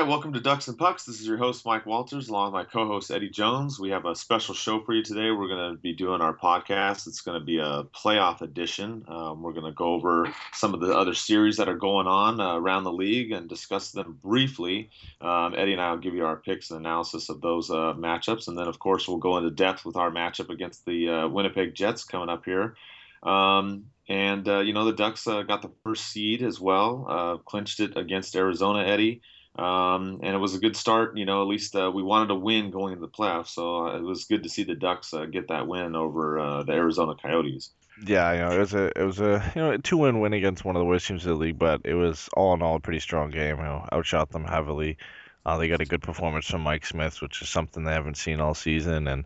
[0.00, 1.04] Right, welcome to Ducks and Pucks.
[1.04, 3.78] This is your host, Mike Walters, along with my co host, Eddie Jones.
[3.78, 5.30] We have a special show for you today.
[5.30, 7.06] We're going to be doing our podcast.
[7.06, 9.04] It's going to be a playoff edition.
[9.08, 12.40] Um, we're going to go over some of the other series that are going on
[12.40, 14.88] uh, around the league and discuss them briefly.
[15.20, 18.48] Um, Eddie and I will give you our picks and analysis of those uh, matchups.
[18.48, 21.74] And then, of course, we'll go into depth with our matchup against the uh, Winnipeg
[21.74, 22.74] Jets coming up here.
[23.22, 27.36] Um, and, uh, you know, the Ducks uh, got the first seed as well, uh,
[27.36, 29.20] clinched it against Arizona, Eddie.
[29.56, 31.16] Um, and it was a good start.
[31.16, 33.96] You know, at least uh, we wanted to win going into the playoffs, so uh,
[33.96, 37.14] it was good to see the Ducks uh, get that win over uh, the Arizona
[37.20, 37.70] Coyotes.
[38.06, 40.32] Yeah, you know, it was a it was a you know a two win win
[40.32, 42.76] against one of the worst teams in the league, but it was all in all
[42.76, 43.58] a pretty strong game.
[43.58, 44.96] You know, outshot them heavily.
[45.44, 48.40] Uh, they got a good performance from Mike Smith, which is something they haven't seen
[48.40, 49.24] all season, and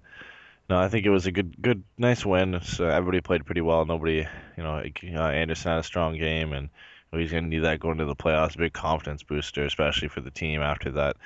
[0.70, 2.60] no, I think it was a good, good, nice win.
[2.62, 3.84] So everybody played pretty well.
[3.84, 6.70] Nobody, you know, uh, Andersen had a strong game, and
[7.16, 8.56] he's going to need that going to the playoffs.
[8.56, 11.16] Big confidence booster, especially for the team after that,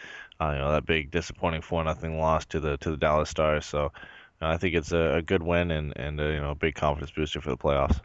[0.41, 3.67] uh, you know, that big disappointing four nothing loss to the to the Dallas Stars.
[3.67, 3.87] So
[4.41, 6.75] uh, I think it's a, a, good win and and a, you know a big
[6.75, 8.01] confidence booster for the playoffs.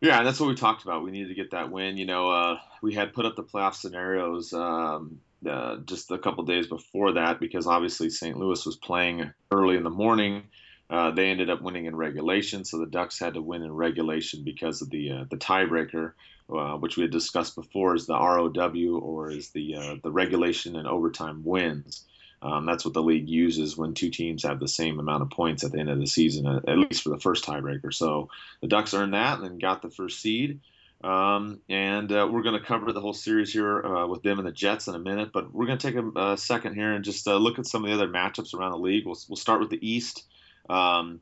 [0.00, 1.02] Yeah, and that's what we talked about.
[1.02, 1.96] We needed to get that win.
[1.96, 6.44] You know, uh, we had put up the playoff scenarios um, uh, just a couple
[6.44, 8.36] days before that because obviously St.
[8.36, 10.44] Louis was playing early in the morning.
[10.88, 14.44] Uh, they ended up winning in regulation, so the Ducks had to win in regulation
[14.44, 16.12] because of the uh, the tiebreaker,
[16.48, 20.76] uh, which we had discussed before, is the ROW or is the uh, the regulation
[20.76, 22.04] and overtime wins.
[22.42, 25.64] Um, that's what the league uses when two teams have the same amount of points
[25.64, 27.92] at the end of the season, at least for the first tiebreaker.
[27.92, 28.28] So
[28.60, 30.60] the Ducks earned that and got the first seed.
[31.02, 34.46] Um, and uh, we're going to cover the whole series here uh, with them and
[34.46, 35.30] the Jets in a minute.
[35.32, 37.84] But we're going to take a, a, second here and just uh, look at some
[37.84, 39.06] of the other matchups around the league.
[39.06, 40.24] We'll, we'll start with the East.
[40.68, 41.20] Um,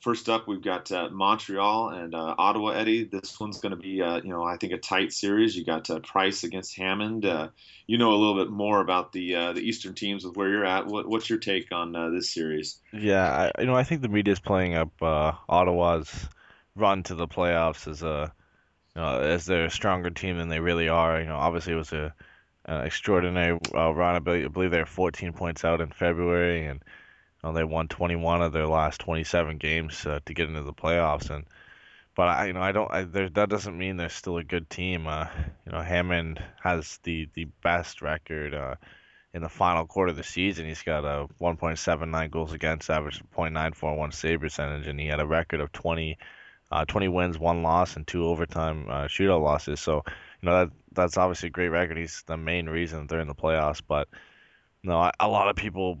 [0.00, 2.70] first up, we've got uh, Montreal and uh, Ottawa.
[2.70, 5.56] Eddie, this one's going to be, uh, you know, I think a tight series.
[5.56, 7.24] You got uh, Price against Hammond.
[7.24, 7.48] Uh,
[7.86, 10.64] you know a little bit more about the uh, the Eastern teams with where you're
[10.64, 10.86] at.
[10.86, 12.80] What, what's your take on this series?
[12.92, 16.28] Yeah, I, you know, I think the media is playing up Ottawa's
[16.74, 18.32] run to the playoffs as a,
[18.94, 21.20] you know, as they're a stronger team than they really are.
[21.20, 22.14] You know, obviously it was a
[22.66, 24.16] an extraordinary run.
[24.16, 26.82] I believe they're 14 points out in February and
[27.52, 31.44] they won 21 of their last 27 games uh, to get into the playoffs, and
[32.14, 32.90] but I, you know, I don't.
[32.92, 35.06] I, there, that doesn't mean they're still a good team.
[35.06, 35.26] Uh,
[35.66, 38.76] you know, Hammond has the the best record uh,
[39.34, 40.66] in the final quarter of the season.
[40.66, 45.60] He's got a 1.79 goals against, average 0.941 save percentage, and he had a record
[45.60, 46.16] of 20,
[46.72, 49.78] uh, 20 wins, one loss, and two overtime uh, shootout losses.
[49.78, 50.02] So,
[50.40, 51.98] you know, that that's obviously a great record.
[51.98, 53.82] He's the main reason they're in the playoffs.
[53.86, 54.08] But
[54.86, 55.98] know, a lot of people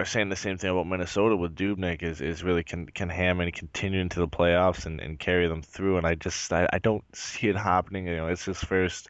[0.00, 3.52] are saying the same thing about Minnesota with Dubnyk is, is really can can Hammond
[3.54, 5.98] continue into the playoffs and, and carry them through.
[5.98, 8.08] And I just I, I don't see it happening.
[8.08, 9.08] You know, it's his first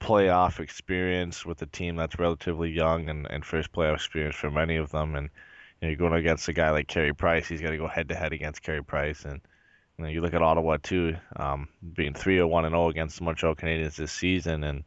[0.00, 4.76] playoff experience with a team that's relatively young and, and first playoff experience for many
[4.76, 5.14] of them.
[5.16, 5.28] And
[5.80, 8.08] you know, you're going against a guy like Carey Price, he's got to go head
[8.08, 9.24] to head against Carey Price.
[9.24, 9.40] And
[9.98, 12.88] you know, you look at Ottawa too, um, being three or one and zero oh
[12.88, 14.84] against the Montreal Canadiens this season and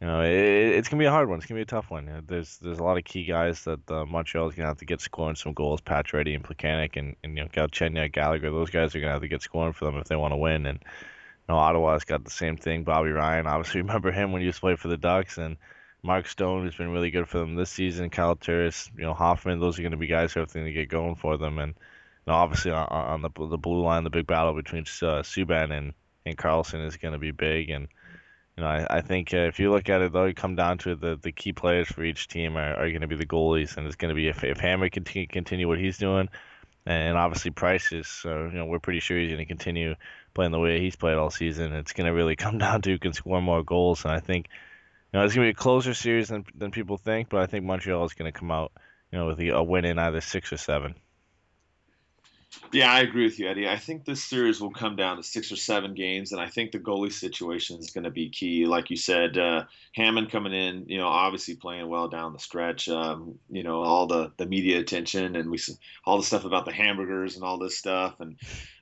[0.00, 1.38] you know, it, it's gonna be a hard one.
[1.38, 2.06] It's gonna be a tough one.
[2.06, 4.86] Know, there's there's a lot of key guys that uh, Montreal is gonna have to
[4.86, 5.82] get scoring some goals.
[5.82, 8.50] Pacioretty and Plekanec and, and you know Galchenyuk, Gallagher.
[8.50, 10.64] Those guys are gonna have to get scoring for them if they want to win.
[10.64, 12.84] And you know, Ottawa's got the same thing.
[12.84, 15.58] Bobby Ryan, obviously remember him when he used to play for the Ducks, and
[16.02, 18.08] Mark Stone has been really good for them this season.
[18.08, 19.60] Kyle Turris, you know Hoffman.
[19.60, 21.58] Those are gonna be guys who have to get going for them.
[21.58, 25.20] And you know, obviously on, on the the blue line, the big battle between uh,
[25.20, 25.92] Subban and
[26.24, 27.68] and Karlsson is gonna be big.
[27.68, 27.88] And
[28.60, 30.76] you know, I, I think uh, if you look at it though, you come down
[30.78, 33.78] to the the key players for each team are, are going to be the goalies,
[33.78, 36.28] and it's going to be if if Hammer continue continue what he's doing,
[36.84, 39.94] and obviously Price is, so you know, we're pretty sure he's going to continue
[40.34, 41.72] playing the way he's played all season.
[41.72, 44.48] It's going to really come down to who can score more goals, and I think,
[45.10, 47.46] you know, it's going to be a closer series than than people think, but I
[47.46, 48.72] think Montreal is going to come out,
[49.10, 50.96] you know, with a win in either six or seven.
[52.72, 53.68] Yeah, I agree with you, Eddie.
[53.68, 56.72] I think this series will come down to six or seven games, and I think
[56.72, 58.66] the goalie situation is going to be key.
[58.66, 59.64] Like you said, uh,
[59.94, 62.88] Hammond coming in, you know, obviously playing well down the stretch.
[62.88, 65.58] Um, you know, all the the media attention and we
[66.04, 68.36] all the stuff about the hamburgers and all this stuff, and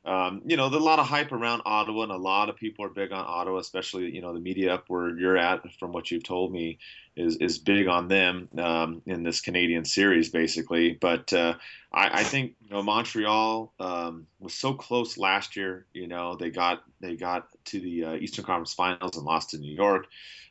[0.09, 2.83] um, you know, there's a lot of hype around Ottawa, and a lot of people
[2.83, 6.11] are big on Ottawa, especially you know the media up where you're at, from what
[6.11, 6.79] you've told me,
[7.15, 10.93] is is big on them um, in this Canadian series, basically.
[10.95, 11.57] But uh,
[11.93, 15.85] I, I, think you know Montreal um, was so close last year.
[15.93, 19.59] You know, they got they got to the uh, Eastern Conference Finals and lost to
[19.59, 20.07] New York,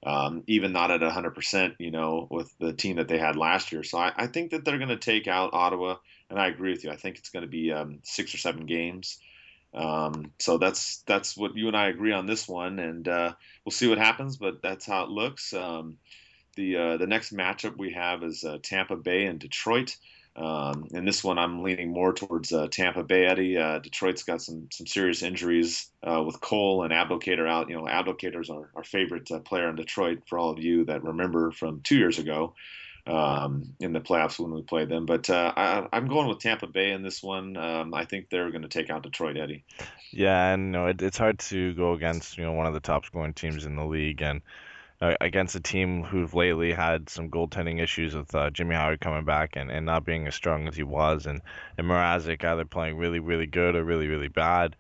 [0.06, 1.74] um, even not at 100 percent.
[1.80, 3.82] You know, with the team that they had last year.
[3.84, 5.96] So I, I think that they're going to take out Ottawa,
[6.30, 6.92] and I agree with you.
[6.92, 9.18] I think it's going to be um, six or seven games.
[9.74, 13.34] Um, so that's that's what you and I agree on this one, and uh,
[13.66, 14.38] we'll see what happens.
[14.38, 15.54] But that's how it looks.
[15.54, 15.98] Um,
[16.56, 19.96] the uh, the next matchup we have is uh, Tampa Bay and Detroit.
[20.36, 23.26] Um, and this one, I'm leaning more towards uh, Tampa Bay.
[23.26, 27.70] Eddie, uh, Detroit's got some some serious injuries uh, with Cole and Abdelkader out.
[27.70, 31.52] You know, Abdelkader's our, our favorite player in Detroit for all of you that remember
[31.52, 32.54] from two years ago
[33.08, 35.06] um, in the playoffs when we played them.
[35.06, 37.58] But uh, I, am going with Tampa Bay in this one.
[37.58, 39.64] Um, I think they're going to take out Detroit, Eddie.
[40.12, 43.06] Yeah, and know, it, it's hard to go against you know one of the top
[43.06, 44.42] scoring teams in the league and
[45.02, 49.26] uh, against a team who've lately had some goaltending issues with uh, Jimmy Howard coming
[49.26, 51.42] back and, and not being as strong as he was, and
[51.78, 54.76] and Mrazek either playing really really good or really really bad.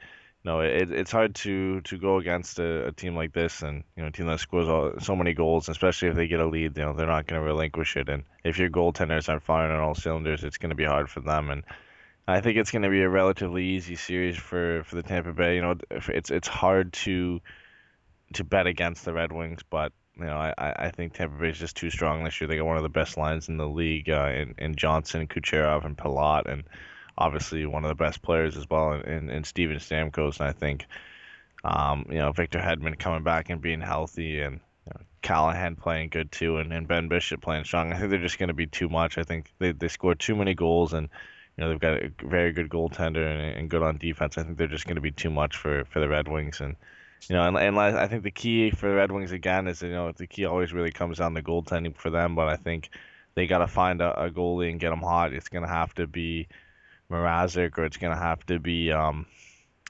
[0.47, 4.01] Know, it, it's hard to to go against a, a team like this, and you
[4.01, 6.77] know, a team that scores all, so many goals, especially if they get a lead.
[6.77, 9.81] You know, they're not going to relinquish it, and if your goaltenders aren't firing on
[9.81, 11.49] all cylinders, it's going to be hard for them.
[11.49, 11.65] And
[12.29, 15.55] I think it's going to be a relatively easy series for for the Tampa Bay.
[15.55, 17.41] You know, it's it's hard to
[18.35, 21.59] to bet against the Red Wings, but you know, I, I think Tampa Bay is
[21.59, 22.47] just too strong this year.
[22.47, 25.85] They got one of the best lines in the league uh, in, in Johnson, Kucherov,
[25.85, 26.63] and Palat, and
[27.17, 30.39] obviously one of the best players as well in, in Steven Stamkos.
[30.39, 30.85] And I think,
[31.63, 36.09] um, you know, Victor Hedman coming back and being healthy, and you know, Callahan playing
[36.09, 37.91] good too, and, and Ben Bishop playing strong.
[37.91, 39.17] I think they're just going to be too much.
[39.17, 41.09] I think they they scored too many goals, and
[41.57, 44.37] you know they've got a very good goaltender and, and good on defense.
[44.37, 46.75] I think they're just going to be too much for for the Red Wings and
[47.29, 49.89] you know, and, and I think the key for the Red Wings again is you
[49.89, 52.35] know the key always really comes down to goaltending for them.
[52.35, 52.89] But I think
[53.33, 55.33] they got to find a, a, goalie and get them hot.
[55.33, 56.47] It's gonna have to be
[57.11, 59.25] Mrazek or it's gonna have to be um,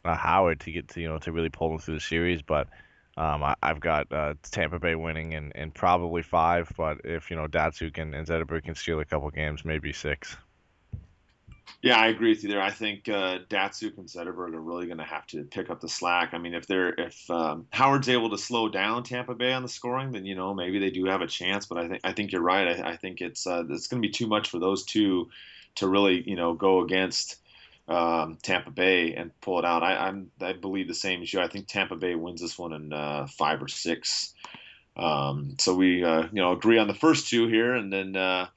[0.03, 2.41] Howard to get to you know to really pull them through the series.
[2.41, 2.67] But
[3.17, 6.71] um, I, have got uh, Tampa Bay winning in, in probably five.
[6.77, 10.37] But if you know Datsyuk and, and Zetterberg can steal a couple games, maybe six.
[11.81, 12.61] Yeah, I agree with you there.
[12.61, 15.89] I think uh, Datsyuk and Zetterberg are really going to have to pick up the
[15.89, 16.33] slack.
[16.33, 19.69] I mean, if they're if um, Howard's able to slow down Tampa Bay on the
[19.69, 21.65] scoring, then you know maybe they do have a chance.
[21.65, 22.79] But I think I think you're right.
[22.79, 25.29] I, I think it's uh, it's going to be too much for those two
[25.77, 27.37] to really you know go against
[27.87, 29.83] um, Tampa Bay and pull it out.
[29.83, 31.39] I, I'm I believe the same as you.
[31.39, 34.33] I think Tampa Bay wins this one in uh, five or six.
[34.95, 38.47] Um, so we uh, you know agree on the first two here, and then uh,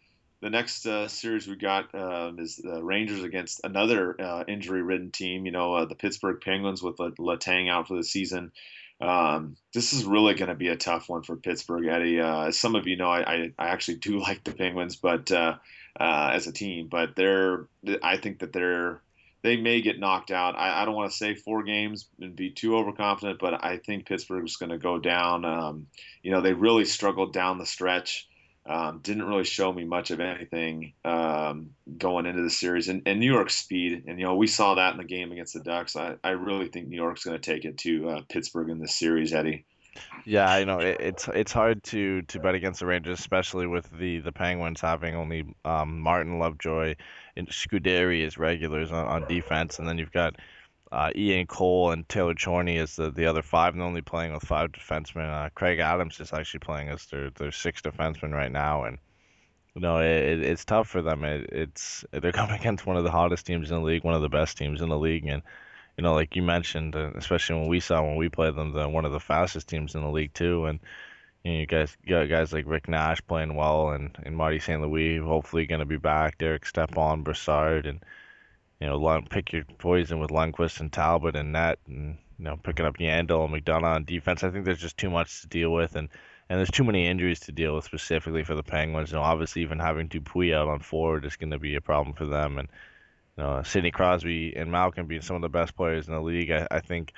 [0.41, 5.45] the next uh, series we got um, is the Rangers against another uh, injury-ridden team.
[5.45, 8.53] You know, uh, the Pittsburgh Penguins with Letang out for the season.
[9.01, 12.21] Um, this is really going to be a tough one for Pittsburgh, Eddie.
[12.21, 15.31] Uh, as some of you know, I, I, I, actually do like the Penguins, but
[15.33, 15.57] uh,
[15.99, 17.67] uh, as a team, but they're
[18.03, 19.01] I think that they're
[19.43, 20.55] they may get knocked out.
[20.57, 24.07] I, I don't want to say four games and be too overconfident, but I think
[24.07, 25.45] Pittsburgh is going to go down.
[25.45, 25.87] Um,
[26.23, 28.29] you know, they really struggled down the stretch.
[28.71, 32.89] Um, didn't really show me much of anything um, going into the series.
[32.89, 35.55] And, and, New York's speed, and you know, we saw that in the game against
[35.55, 35.97] the Ducks.
[35.97, 38.95] I, I really think New York's going to take it to uh, Pittsburgh in this
[38.95, 39.65] series, Eddie.
[40.25, 43.91] Yeah, you know, it, it's it's hard to to bet against the Rangers, especially with
[43.91, 46.95] the the Penguins having only um, Martin Lovejoy
[47.37, 50.37] and Scuderi as regulars on, on defense, and then you've got
[50.93, 54.43] uh, Ian Cole and Taylor Chorney is the, the other five, and only playing with
[54.43, 55.29] five defensemen.
[55.29, 58.99] Uh, Craig Adams is actually playing as their, their sixth defenseman right now, and
[59.75, 61.25] you know it, it's tough for them.
[61.25, 64.23] It, it's they're coming against one of the hottest teams in the league, one of
[64.23, 65.43] the best teams in the league, and
[65.97, 68.89] you know like you mentioned, uh, especially when we saw when we played them, the
[68.89, 70.81] one of the fastest teams in the league too, and.
[71.43, 74.59] You, know, you guys you got guys like Rick Nash playing well, and, and Marty
[74.59, 74.83] St.
[74.83, 76.37] Louis hopefully going to be back.
[76.37, 78.05] Derek Stepan, Brassard, and
[78.81, 82.87] you know, pick your poison with Lundqvist and Talbot and net, and you know, picking
[82.87, 84.43] up Yandle and McDonagh on defense.
[84.43, 86.09] I think there's just too much to deal with, and
[86.49, 89.11] and there's too many injuries to deal with specifically for the Penguins.
[89.11, 92.15] You know, obviously even having Dupuis out on forward is going to be a problem
[92.15, 92.69] for them, and
[93.37, 96.51] you know, Sidney Crosby and Malkin being some of the best players in the league,
[96.51, 97.13] I, I think.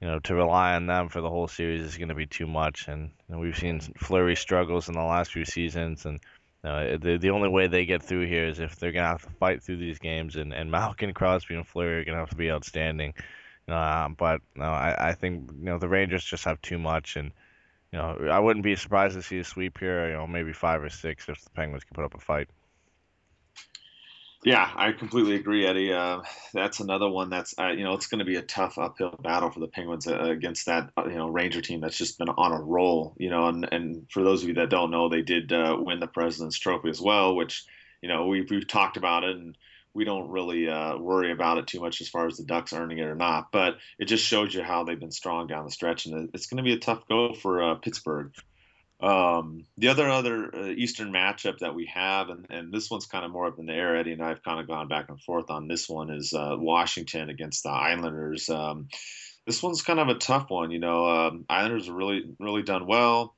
[0.00, 2.48] You know, to rely on them for the whole series is going to be too
[2.48, 6.18] much, and know, we've seen Fleury struggles in the last few seasons, and
[6.62, 9.62] the the only way they get through here is if they're gonna have to fight
[9.62, 13.14] through these games, and and Malkin, Crosby, and Fleury are gonna have to be outstanding.
[13.68, 17.32] Uh, but no, I, I think you know the Rangers just have too much, and
[17.92, 20.08] you know I wouldn't be surprised to see a sweep here.
[20.08, 22.48] You know, maybe five or six if the Penguins can put up a fight.
[24.44, 25.92] Yeah, I completely agree, Eddie.
[25.92, 26.22] Uh,
[26.52, 29.50] that's another one that's uh, you know it's going to be a tough uphill battle
[29.50, 32.50] for the Penguins uh, against that uh, you know Ranger team that's just been on
[32.50, 33.14] a roll.
[33.18, 36.00] You know, and and for those of you that don't know, they did uh, win
[36.00, 37.64] the President's Trophy as well, which
[38.02, 39.56] you know we've we've talked about it and
[39.94, 42.98] we don't really uh, worry about it too much as far as the Ducks earning
[42.98, 43.52] it or not.
[43.52, 46.56] But it just shows you how they've been strong down the stretch, and it's going
[46.56, 48.32] to be a tough go for Pittsburgh.
[49.02, 53.24] Um, the other other uh, Eastern matchup that we have, and, and this one's kind
[53.24, 53.96] of more up in the air.
[53.96, 56.10] Eddie and I have kind of gone back and forth on this one.
[56.10, 58.48] Is uh, Washington against the Islanders?
[58.48, 58.88] Um,
[59.44, 60.70] this one's kind of a tough one.
[60.70, 63.34] You know, um, Islanders have really really done well.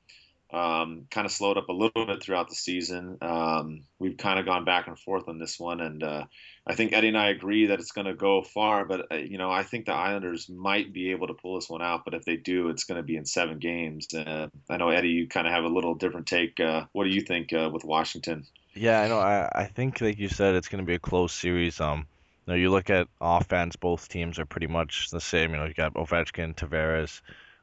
[0.55, 3.17] Um, kind of slowed up a little bit throughout the season.
[3.21, 6.23] Um, we've kind of gone back and forth on this one, and uh,
[6.65, 8.85] I think Eddie and I agree that it's going to go far.
[8.85, 11.81] But uh, you know, I think the Islanders might be able to pull this one
[11.81, 12.05] out.
[12.05, 14.07] But if they do, it's going to be in seven games.
[14.13, 16.57] Uh, I know Eddie, you kind of have a little different take.
[16.61, 18.45] Uh, what do you think uh, with Washington?
[18.73, 19.19] Yeah, I know.
[19.19, 21.81] I, I think, like you said, it's going to be a close series.
[21.81, 22.07] Um,
[22.47, 25.51] you know, you look at offense; both teams are pretty much the same.
[25.51, 27.19] You know, you got Ovechkin, Tavares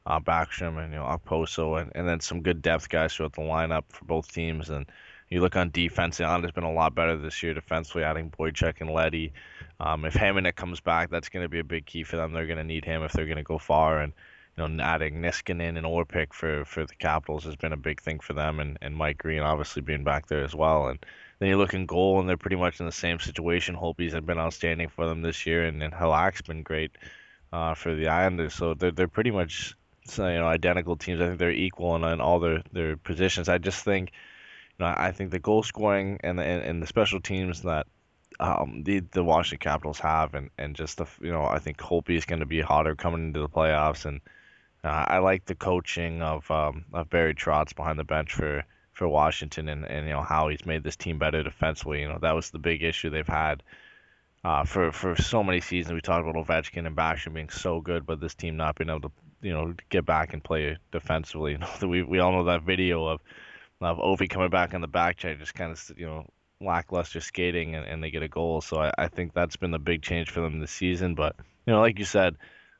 [0.06, 3.42] uh, Backstrom and you know Okposo and, and then some good depth guys throughout the
[3.42, 4.70] lineup for both teams.
[4.70, 4.86] And
[5.28, 8.80] you look on defense, the Islanders been a lot better this year defensively, adding Boychuk
[8.80, 9.32] and Leddy.
[9.80, 12.32] Um, if Hamonic comes back, that's going to be a big key for them.
[12.32, 14.00] They're going to need him if they're going to go far.
[14.00, 14.12] And
[14.56, 18.18] you know, adding Niskanen and Orpik for for the Capitals has been a big thing
[18.18, 20.88] for them, and, and Mike Green obviously being back there as well.
[20.88, 20.98] And
[21.38, 23.74] then you look in goal, and they're pretty much in the same situation.
[23.74, 26.92] Holtby's have been outstanding for them this year, and, and Halak's been great
[27.52, 28.54] uh, for the Islanders.
[28.54, 29.74] So they're they're pretty much
[30.06, 31.20] you know identical teams.
[31.20, 33.48] I think they're equal in, in all their, their positions.
[33.48, 34.12] I just think
[34.78, 37.86] you know I think the goal scoring and the and, and the special teams that
[38.40, 42.16] um, the the Washington Capitals have and, and just the you know I think Holtby
[42.16, 44.20] is going to be hotter coming into the playoffs and
[44.84, 49.08] uh, I like the coaching of um, of Barry Trotz behind the bench for for
[49.08, 52.00] Washington and, and you know how he's made this team better defensively.
[52.00, 53.62] You know that was the big issue they've had
[54.44, 55.94] uh, for for so many seasons.
[55.94, 59.02] We talked about Ovechkin and Backstrom being so good, but this team not being able
[59.02, 61.52] to you know get back and play defensively.
[61.52, 63.20] You know, we we all know that video of
[63.80, 66.26] of Ovi coming back on the back check, just kind of you know
[66.60, 68.60] lackluster skating, and, and they get a goal.
[68.60, 71.14] So I, I think that's been the big change for them this season.
[71.14, 72.36] But you know, like you said,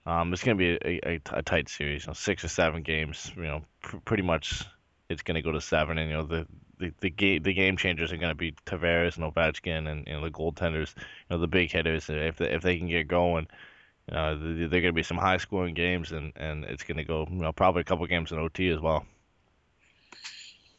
[0.07, 2.05] um, it's going to be a, a, a, tight series.
[2.05, 3.33] You know, six or seven games.
[3.37, 4.65] You know, pr- pretty much
[5.09, 5.99] it's going to go to seven.
[5.99, 6.47] And you know, the
[6.79, 10.15] the, the game the game changers are going to be Tavares and Ovechkin, and you
[10.15, 10.95] know the goaltenders.
[10.97, 12.09] You know, the big hitters.
[12.09, 13.49] If they, if they can get going
[14.11, 17.27] uh, they're going to be some high scoring games, and, and it's going to go
[17.31, 19.05] you know, probably a couple games in OT as well.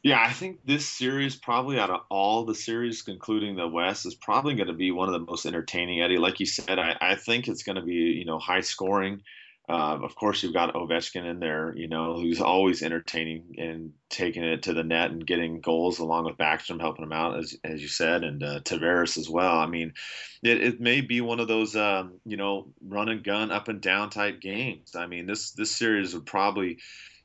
[0.03, 4.15] Yeah, I think this series, probably out of all the series, concluding the West, is
[4.15, 6.01] probably going to be one of the most entertaining.
[6.01, 9.21] Eddie, like you said, I, I think it's going to be you know high scoring.
[9.67, 14.43] Uh, of course, you've got Ovechkin in there, you know, who's always entertaining and taking
[14.43, 17.82] it to the net and getting goals along with Backstrom helping him out, as as
[17.82, 19.58] you said, and uh, Tavares as well.
[19.58, 19.93] I mean,
[20.41, 23.79] it, it may be one of those, um, you know, run and gun, up and
[23.79, 24.96] down type games.
[24.98, 26.79] I mean, this this series would probably.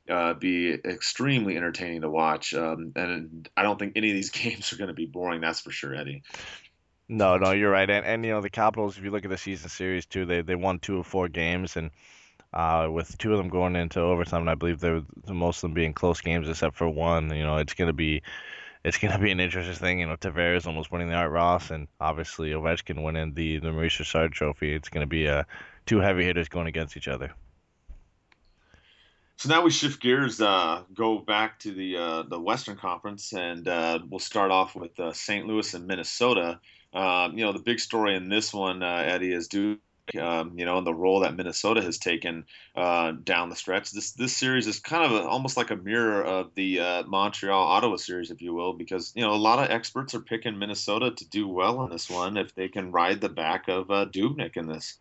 [0.09, 4.73] Uh, be extremely entertaining to watch, um, and I don't think any of these games
[4.73, 5.39] are going to be boring.
[5.39, 6.23] That's for sure, Eddie.
[7.07, 8.97] No, no, you're right, and and you know the Capitals.
[8.97, 11.77] If you look at the season series too, they they won two of four games,
[11.77, 11.91] and
[12.53, 14.41] uh, with two of them going into overtime.
[14.41, 17.33] And I believe they're most of them being close games, except for one.
[17.35, 18.21] You know, it's gonna be
[18.83, 19.99] it's gonna be an interesting thing.
[19.99, 23.99] You know, Tavares almost winning the Art Ross, and obviously Ovechkin winning the the Maurice
[23.99, 24.73] Richard Trophy.
[24.73, 25.43] It's gonna be uh,
[25.85, 27.33] two heavy hitters going against each other.
[29.37, 33.65] So now we shift gears, uh, go back to the uh, the Western Conference, and
[33.67, 35.47] uh, we'll start off with uh, St.
[35.47, 36.59] Louis and Minnesota.
[36.93, 39.77] Uh, you know, the big story in this one, uh, Eddie, is due
[40.17, 43.91] um, you know, and the role that Minnesota has taken uh, down the stretch.
[43.91, 47.61] This this series is kind of a, almost like a mirror of the uh, Montreal
[47.61, 51.11] Ottawa series, if you will, because you know a lot of experts are picking Minnesota
[51.11, 54.57] to do well in this one if they can ride the back of uh, Dubnyk
[54.57, 54.97] in this.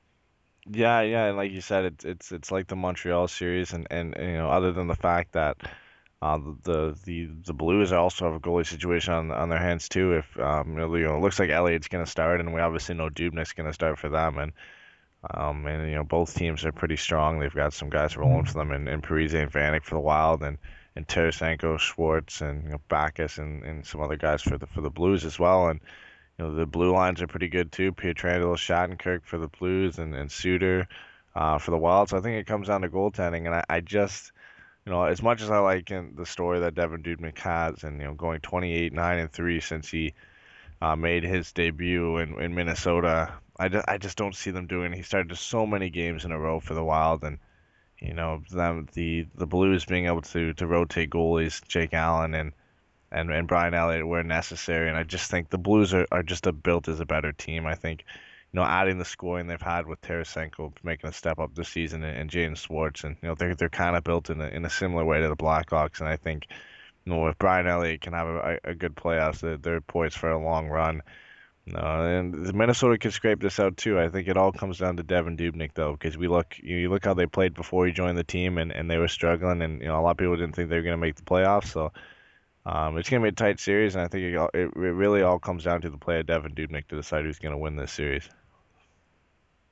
[0.71, 4.15] Yeah, yeah, and like you said, it's it's it's like the Montreal series, and and
[4.19, 5.57] you know, other than the fact that.
[6.21, 10.15] Uh, the the the Blues also have a goalie situation on on their hands too.
[10.15, 13.09] If um, you know, it looks like Elliott's going to start, and we obviously know
[13.09, 14.53] Dubnyk's going to start for them, and
[15.35, 17.39] um, and you know both teams are pretty strong.
[17.39, 20.43] They've got some guys rolling for them, and, and Parise and Vanek for the Wild,
[20.43, 20.59] and
[20.97, 24.81] and Tarasenko, Schwartz, and you know, Backes, and, and some other guys for the for
[24.81, 25.69] the Blues as well.
[25.69, 25.81] And
[26.39, 27.93] you know the blue lines are pretty good too.
[27.93, 30.89] Pietrangelo, Shattenkirk for the Blues, and and Suter
[31.35, 32.11] uh, for the Wild.
[32.11, 34.33] So I think it comes down to goaltending, and I, I just
[34.87, 38.01] you know as much as I like in the story that Devan Dubnyk has, and
[38.01, 40.15] you know going 28, 9, and 3 since he
[40.81, 43.33] uh, made his debut in, in Minnesota.
[43.59, 44.93] I just, I just don't see them doing.
[44.93, 47.39] He started so many games in a row for the Wild, and
[47.99, 52.53] you know them the the Blues being able to to rotate goalies, Jake Allen and
[53.11, 54.89] and and Brian Elliott where necessary.
[54.89, 57.67] And I just think the Blues are, are just a built as a better team.
[57.67, 58.05] I think
[58.53, 62.05] you know adding the scoring they've had with Tarasenko making a step up this season
[62.05, 64.65] and, and Jaden Schwartz, and you know they're they're kind of built in a in
[64.65, 65.99] a similar way to the Blackhawks.
[65.99, 66.47] And I think
[67.05, 70.31] you know if Brian Elliott can have a, a good playoffs, they're, they're poised for
[70.31, 71.03] a long run
[71.73, 73.99] No, and Minnesota could scrape this out too.
[73.99, 77.05] I think it all comes down to Devan Dubnyk though, because we look you look
[77.05, 79.89] how they played before he joined the team, and, and they were struggling, and you
[79.89, 81.69] know a lot of people didn't think they were going to make the playoffs.
[81.69, 81.93] So
[82.65, 85.23] um, it's going to be a tight series, and I think it, it, it really
[85.23, 87.77] all comes down to the play of Devan Dubnyk to decide who's going to win
[87.77, 88.29] this series.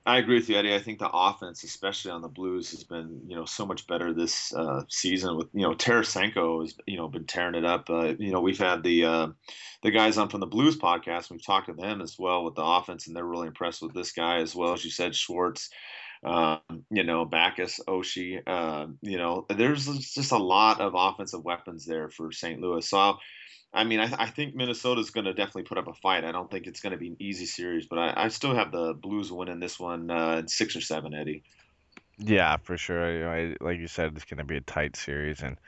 [0.07, 0.73] I agree with you, Eddie.
[0.73, 4.15] I think the offense, especially on the Blues, has been you know so much better
[4.15, 5.37] this uh, season.
[5.37, 7.91] With you know Tarasenko has you know been tearing it up.
[7.91, 9.29] Uh, you know we've had the uh,
[9.83, 11.31] the guys on from the Blues podcast.
[11.31, 14.13] We've talked to them as well with the offense, and they're really impressed with this
[14.13, 15.71] guy as well as you said, Schwartz.
[16.25, 18.41] Um, you know, Backes, Oshie.
[18.47, 22.61] Uh, you know, there's just a lot of offensive weapons there for St.
[22.61, 22.89] Louis.
[22.89, 23.19] So
[23.77, 26.25] I mean, I, I think Minnesota's going to definitely put up a fight.
[26.25, 28.73] I don't think it's going to be an easy series, but I, I still have
[28.73, 31.43] the Blues winning this one uh, in six or seven, Eddie.
[32.17, 33.13] Yeah, for sure.
[33.13, 35.59] You know, like you said, it's going to be a tight series, and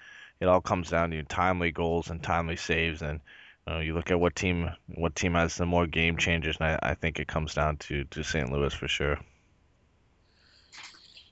[0.41, 3.03] it all comes down to timely goals and timely saves.
[3.03, 3.21] And
[3.67, 6.71] you, know, you look at what team what team has the more game changers, and
[6.71, 8.51] I, I think it comes down to to St.
[8.51, 9.19] Louis for sure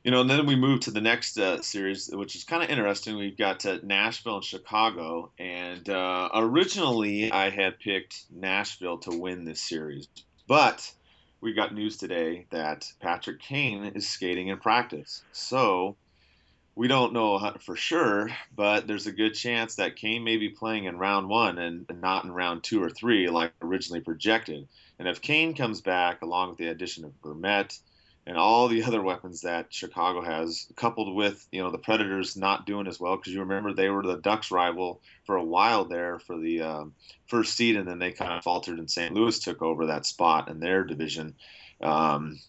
[0.07, 2.71] you know, and then we move to the next uh, series, which is kind of
[2.71, 3.17] interesting.
[3.17, 9.45] We've got uh, Nashville and Chicago, and uh, originally I had picked Nashville to win
[9.45, 10.07] this series,
[10.47, 10.93] but
[11.41, 15.25] we got news today that Patrick Kane is skating in practice.
[15.33, 15.97] So
[16.77, 20.85] we don't know for sure, but there's a good chance that Kane may be playing
[20.85, 24.69] in round one and not in round two or three like originally projected.
[25.01, 27.77] And if Kane comes back along with the addition of Vermette
[28.27, 32.67] and all the other weapons that Chicago has, coupled with you know the Predators not
[32.67, 36.19] doing as well because you remember they were the Ducks' rival for a while there
[36.19, 36.95] for the um,
[37.27, 39.15] first seed, and then they kind of faltered, and St.
[39.15, 41.35] Louis took over that spot in their division.
[41.81, 42.41] Um,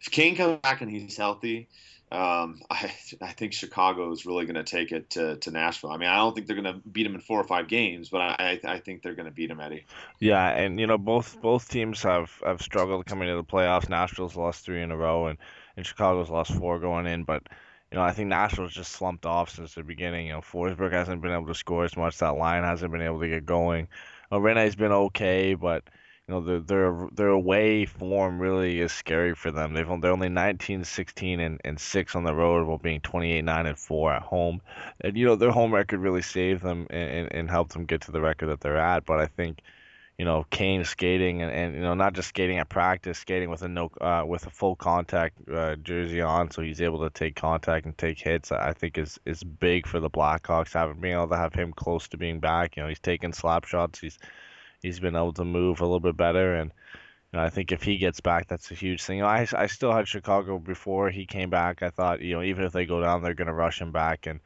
[0.00, 1.68] if Kane comes back and he's healthy,
[2.14, 5.90] um, I I think Chicago is really going to take it to, to Nashville.
[5.90, 8.08] I mean, I don't think they're going to beat them in four or five games,
[8.08, 9.84] but I I think they're going to beat them, Eddie.
[10.20, 13.88] Yeah, and you know both both teams have have struggled coming to the playoffs.
[13.88, 15.38] Nashville's lost three in a row, and
[15.76, 17.24] and Chicago's lost four going in.
[17.24, 17.42] But
[17.90, 20.28] you know I think Nashville's just slumped off since the beginning.
[20.28, 22.18] You know Forsberg hasn't been able to score as much.
[22.18, 23.88] That line hasn't been able to get going.
[24.30, 25.82] Uh, Rinne's been okay, but
[26.26, 29.74] you know their their their away form really is scary for them.
[29.74, 33.66] They've they're only 19, 16, and, and six on the road while being 28, nine,
[33.66, 34.62] and four at home.
[35.02, 38.02] And you know their home record really saved them and, and, and helped them get
[38.02, 39.04] to the record that they're at.
[39.04, 39.60] But I think
[40.18, 43.60] you know Kane skating and, and you know not just skating at practice, skating with
[43.60, 47.36] a no uh, with a full contact uh, jersey on, so he's able to take
[47.36, 48.50] contact and take hits.
[48.50, 52.08] I think is is big for the Blackhawks having being able to have him close
[52.08, 52.78] to being back.
[52.78, 53.98] You know he's taking slap shots.
[54.00, 54.18] He's
[54.84, 56.72] he's been able to move a little bit better and
[57.34, 59.20] you know, I think if he gets back, that's a huge thing.
[59.20, 61.82] I, I still had Chicago before he came back.
[61.82, 64.28] I thought, you know, even if they go down, they're going to rush him back.
[64.28, 64.38] And,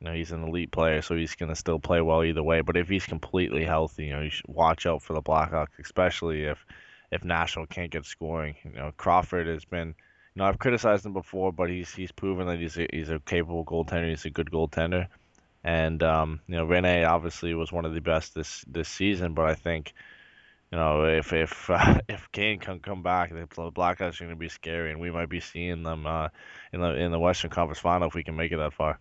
[0.00, 2.60] you know, he's an elite player, so he's going to still play well either way.
[2.60, 6.44] But if he's completely healthy, you know, you should watch out for the Blackhawks, especially
[6.44, 6.62] if
[7.10, 8.54] if Nashville can't get scoring.
[8.64, 9.94] You know, Crawford has been,
[10.34, 13.18] you know, I've criticized him before, but he's he's proven that he's a, he's a
[13.20, 14.10] capable goaltender.
[14.10, 15.06] He's a good goaltender.
[15.66, 19.46] And um, you know, Rinne obviously was one of the best this this season, but
[19.46, 19.94] I think
[20.70, 24.36] you know if if uh, if Kane can come back, the Blackhawks are going to
[24.36, 26.28] be scary, and we might be seeing them uh,
[26.72, 29.00] in the in the Western Conference Final if we can make it that far.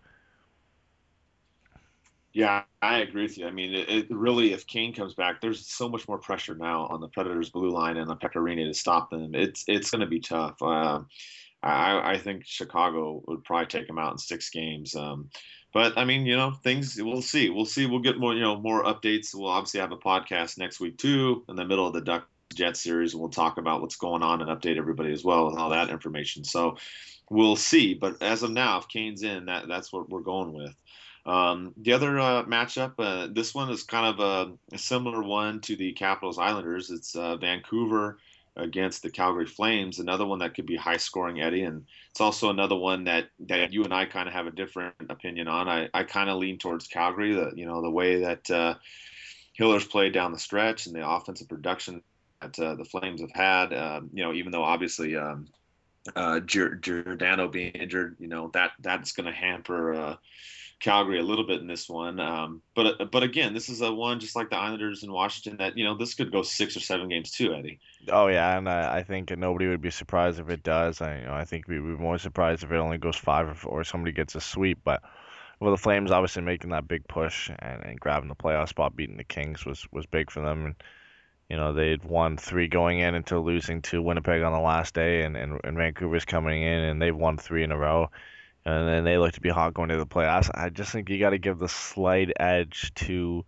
[2.33, 3.47] Yeah, I agree with you.
[3.47, 6.87] I mean, it, it, really, if Kane comes back, there's so much more pressure now
[6.87, 9.35] on the Predators' blue line and the Pekka Rinne to stop them.
[9.35, 10.61] It's it's going to be tough.
[10.61, 11.01] Uh,
[11.61, 14.95] I, I think Chicago would probably take them out in six games.
[14.95, 15.29] Um,
[15.75, 17.49] but I mean, you know, things we'll see.
[17.49, 17.85] We'll see.
[17.85, 19.35] We'll get more, you know, more updates.
[19.35, 22.77] We'll obviously have a podcast next week too, in the middle of the Duck Jet
[22.77, 23.13] series.
[23.13, 26.45] We'll talk about what's going on and update everybody as well with all that information.
[26.45, 26.77] So
[27.29, 27.93] we'll see.
[27.93, 30.73] But as of now, if Kane's in, that that's what we're going with.
[31.25, 35.59] Um, the other uh, matchup, uh, this one is kind of a, a, similar one
[35.61, 36.89] to the Capitals Islanders.
[36.89, 38.19] It's uh, Vancouver
[38.55, 41.63] against the Calgary Flames, another one that could be high scoring, Eddie.
[41.63, 44.95] And it's also another one that, that you and I kind of have a different
[45.09, 45.67] opinion on.
[45.67, 48.75] I, I kind of lean towards Calgary, the, you know, the way that uh,
[49.53, 52.01] Hiller's played down the stretch and the offensive production
[52.41, 55.47] that uh, the Flames have had, uh, you know, even though obviously um,
[56.15, 60.15] uh, Giordano being injured, you know, that that's going to hamper uh,
[60.79, 62.19] Calgary a little bit in this one.
[62.19, 65.77] Um, but but again, this is a one just like the Islanders in Washington that
[65.77, 67.79] you know this could go six or seven games too, Eddie.
[68.09, 71.01] Oh yeah, and I, I think nobody would be surprised if it does.
[71.01, 73.69] I you know I think we'd be more surprised if it only goes five or,
[73.69, 74.79] or somebody gets a sweep.
[74.83, 75.01] But
[75.59, 79.17] well, the Flames obviously making that big push and, and grabbing the playoff spot, beating
[79.17, 80.65] the Kings was was big for them.
[80.65, 80.75] And
[81.49, 85.23] you know they'd won three going in until losing to Winnipeg on the last day,
[85.23, 88.09] and and, and Vancouver's coming in and they've won three in a row
[88.65, 90.49] and then they look to be hot going to the playoffs.
[90.53, 93.45] I just think you got to give the slight edge to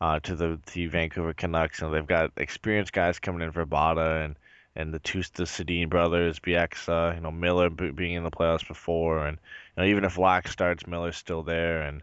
[0.00, 1.80] uh, to the the Vancouver Canucks.
[1.80, 4.36] You know, they've got experienced guys coming in Vrbata and
[4.76, 4.98] and the
[5.34, 9.38] the Sedin brothers, Bieksa, you know Miller being in the playoffs before, and
[9.76, 12.02] you know even if Lack starts, Miller's still there, and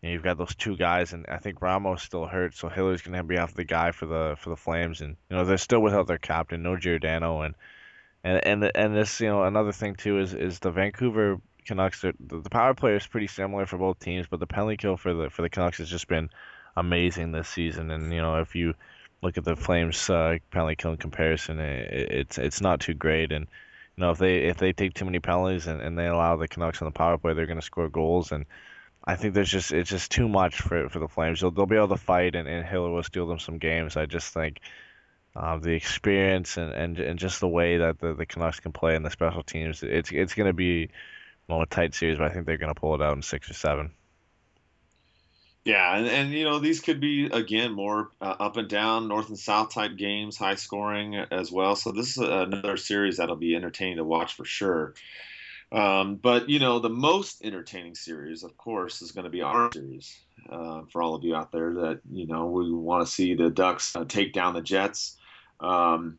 [0.00, 3.02] you know, you've got those two guys, and I think Ramo's still hurt, so Hiller's
[3.02, 5.80] gonna be off the guy for the for the Flames, and you know they're still
[5.80, 7.54] without their captain, no Giordano, and
[8.24, 12.02] and and and this you know another thing too is is the Vancouver Canucks.
[12.02, 15.14] The, the power play is pretty similar for both teams, but the penalty kill for
[15.14, 16.30] the for the Canucks has just been
[16.76, 17.90] amazing this season.
[17.90, 18.74] And you know, if you
[19.22, 23.32] look at the Flames uh, penalty kill in comparison, it, it's it's not too great.
[23.32, 23.46] And
[23.96, 26.48] you know, if they if they take too many penalties and, and they allow the
[26.48, 28.32] Canucks on the power play, they're going to score goals.
[28.32, 28.46] And
[29.04, 31.40] I think there's just it's just too much for for the Flames.
[31.40, 33.96] They'll, they'll be able to fight, and, and Hiller will steal them some games.
[33.96, 34.60] I just think.
[35.36, 38.94] Uh, the experience and, and and just the way that the, the Canucks can play
[38.94, 40.90] in the special teams, it's it's going to be
[41.48, 43.50] well a tight series, but I think they're going to pull it out in six
[43.50, 43.90] or seven.
[45.64, 49.28] Yeah, and, and you know these could be again more uh, up and down, north
[49.28, 51.74] and south type games, high scoring as well.
[51.74, 54.94] So this is another series that'll be entertaining to watch for sure.
[55.72, 59.72] Um, but you know the most entertaining series, of course, is going to be our
[59.72, 60.14] series.
[60.50, 63.48] Uh, for all of you out there that you know we want to see the
[63.48, 65.16] Ducks uh, take down the Jets.
[65.60, 66.18] Um,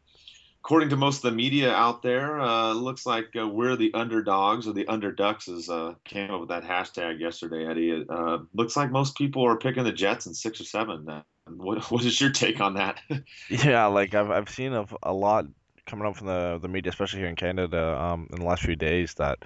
[0.65, 4.67] according to most of the media out there, uh, looks like uh, we're the underdogs
[4.67, 8.03] or the underducks as uh, came up with that hashtag yesterday, Eddie.
[8.09, 11.07] Uh, looks like most people are picking the Jets in six or seven.
[11.47, 12.99] what what is your take on that?
[13.49, 15.45] yeah, like I've I've seen a, a lot
[15.85, 18.75] coming up from the the media, especially here in Canada, um, in the last few
[18.75, 19.37] days that.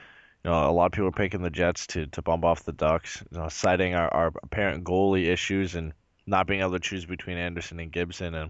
[0.46, 2.72] You know, a lot of people are picking the Jets to, to bump off the
[2.72, 5.92] Ducks, you know, citing our, our apparent goalie issues and
[6.26, 8.34] not being able to choose between Andersen and Gibson.
[8.34, 8.50] And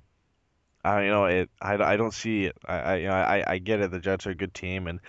[0.83, 1.49] I you know it.
[1.61, 2.57] I, I don't see it.
[2.65, 3.91] I, I you know I, I get it.
[3.91, 4.99] The Jets are a good team, and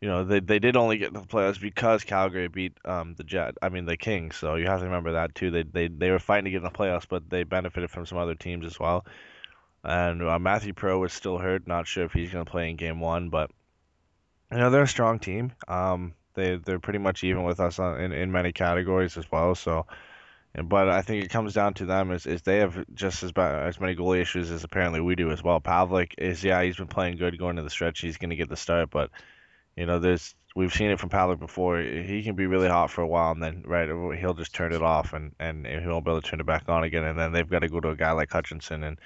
[0.00, 3.24] you know they they did only get to the playoffs because Calgary beat um the
[3.24, 3.56] Jet.
[3.62, 4.36] I mean the Kings.
[4.36, 5.50] So you have to remember that too.
[5.50, 8.18] They they they were fighting to get in the playoffs, but they benefited from some
[8.18, 9.04] other teams as well.
[9.84, 11.66] And uh, Matthew Perreault was still hurt.
[11.66, 13.50] Not sure if he's going to play in Game One, but
[14.52, 15.52] you know they're a strong team.
[15.66, 19.54] Um, they they're pretty much even with us on, in in many categories as well.
[19.54, 19.86] So
[20.54, 23.66] but I think it comes down to them is, is they have just as bad,
[23.66, 25.60] as many goalie issues as apparently we do as well.
[25.60, 28.00] Pavelec is yeah he's been playing good going to the stretch.
[28.00, 29.10] He's going to get the start, but
[29.76, 31.80] you know there's we've seen it from Pavelec before.
[31.80, 33.88] He can be really hot for a while and then right
[34.18, 36.68] he'll just turn it off and and he won't be able to turn it back
[36.68, 37.04] on again.
[37.04, 38.98] And then they've got to go to a guy like Hutchinson and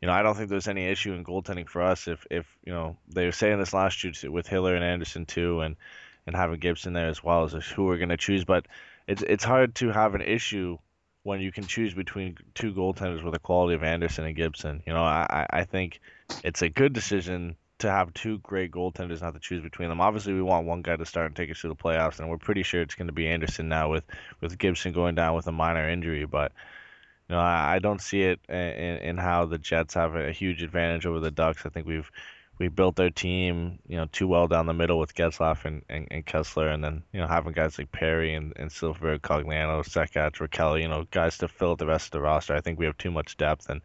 [0.00, 2.72] you know I don't think there's any issue in goaltending for us if if you
[2.72, 5.76] know they were saying this last year with Hiller and Andersen too and
[6.26, 8.66] and having Gibson there as well as who we're going to choose, but
[9.08, 10.78] it's it's hard to have an issue
[11.24, 14.82] when you can choose between two goaltenders with the quality of Andersen and Gibson.
[14.86, 16.00] You know, I I think
[16.44, 20.00] it's a good decision to have two great goaltenders, not to choose between them.
[20.00, 22.36] Obviously, we want one guy to start and take us to the playoffs, and we're
[22.36, 24.04] pretty sure it's going to be Andersen now with
[24.40, 26.26] with Gibson going down with a minor injury.
[26.26, 26.52] But
[27.28, 30.62] you know, I, I don't see it in, in how the Jets have a huge
[30.62, 31.64] advantage over the Ducks.
[31.64, 32.10] I think we've
[32.58, 36.08] we built their team, you know, too well down the middle with Getzlaf and, and,
[36.10, 40.36] and Kesler, and then you know having guys like Perry and, and Silfverberg, Cogliano, Sekac,
[40.36, 42.54] Rakell, you know, guys to fill the rest of the roster.
[42.54, 43.80] I think we have too much depth, and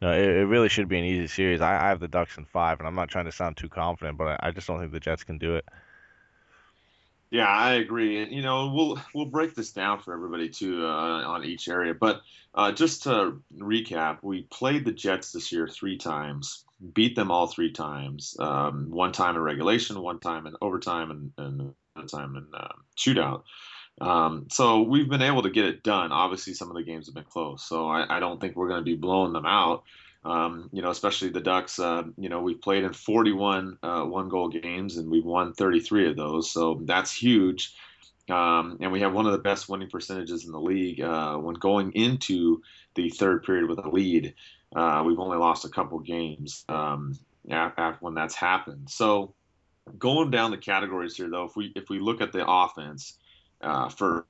[0.00, 1.60] you know, it, it really should be an easy series.
[1.60, 4.18] I, I have the Ducks in five, and I'm not trying to sound too confident,
[4.18, 5.64] but I, I just don't think the Jets can do it.
[7.30, 8.26] Yeah, I agree.
[8.26, 11.94] You know, we'll we'll break this down for everybody too uh, on each area.
[11.94, 12.22] But
[12.54, 16.64] uh, just to recap, we played the Jets this year three times,
[16.94, 18.36] beat them all three times.
[18.38, 22.74] Um, one time in regulation, one time in overtime, and, and one time in uh,
[22.96, 23.42] shootout.
[24.00, 26.12] Um, so we've been able to get it done.
[26.12, 28.80] Obviously, some of the games have been close, so I, I don't think we're going
[28.80, 29.82] to be blowing them out.
[30.24, 31.78] Um, you know, especially the Ducks.
[31.78, 36.16] Uh, you know, we've played in 41 uh, one-goal games, and we've won 33 of
[36.16, 37.74] those, so that's huge.
[38.28, 41.54] Um, and we have one of the best winning percentages in the league uh, when
[41.54, 42.62] going into
[42.94, 44.34] the third period with a lead.
[44.74, 47.18] Uh, we've only lost a couple games um,
[47.50, 48.90] after when that's happened.
[48.90, 49.34] So
[49.98, 53.18] going down the categories here, though, if we if we look at the offense
[53.60, 54.26] uh, first,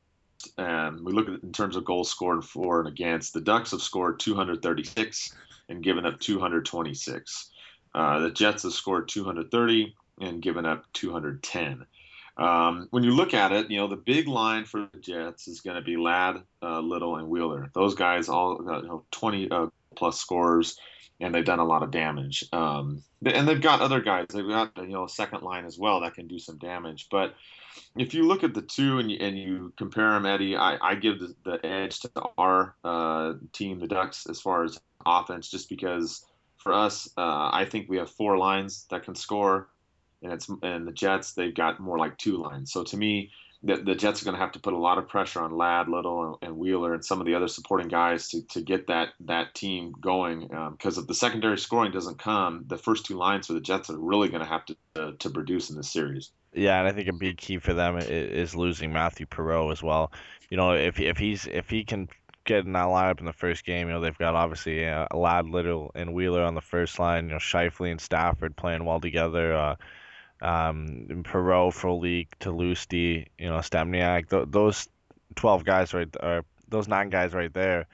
[0.57, 3.83] and we look at in terms of goals scored for and against, the Ducks have
[3.83, 5.35] scored 236
[5.69, 7.51] and given up 226.
[7.95, 11.87] Uh, the Jets have scored 230 and given up 210.
[12.37, 15.61] Um, when you look at it, you know the big line for the Jets is
[15.61, 17.71] going to be Ladd, uh, Little, and Wheeler.
[17.75, 19.67] Those guys all got you know, 20 uh,
[19.99, 20.79] plus scores,
[21.21, 22.45] and they've done a lot of damage.
[22.53, 24.27] Um, and they've got other guys.
[24.33, 27.09] They've got you know a second line as well that can do some damage.
[27.11, 27.35] But
[27.97, 30.95] if you look at the two and you, and you compare them, Eddie, I, I
[30.95, 35.69] give the, the, edge to our uh, team, the Ducks, as far as offense, just
[35.69, 36.25] because
[36.57, 39.69] for us, uh, I think we have four lines that can score
[40.23, 42.73] and it's and the Jets they've got more like two lines.
[42.73, 43.31] So to me,
[43.63, 45.89] the, the Jets are going to have to put a lot of pressure on Ladd,
[45.89, 49.09] Little, and, and, Wheeler, and some of the other supporting guys to, to get that
[49.21, 50.49] that team going.
[50.73, 53.91] Because um, if the secondary scoring doesn't come, the first two lines for the Jets
[53.91, 56.31] are really going to have to uh, to produce in this series.
[56.55, 60.13] Yeah, and I think a big key for them is losing Matthew Perreault as well.
[60.51, 62.09] You know, if if he's if he can
[62.45, 65.47] get in that lineup in the first game, you know they've got obviously uh, Ladd,
[65.47, 67.25] Little, and Wheeler on the first line.
[67.25, 69.53] You know, Scheifele and Stafford playing well together.
[69.55, 69.75] Uh,
[70.41, 74.89] um, Perreault, Frolik, Tlusty, you know, Stempniak, th- those
[75.37, 77.87] 12 guys right, or those nine guys right there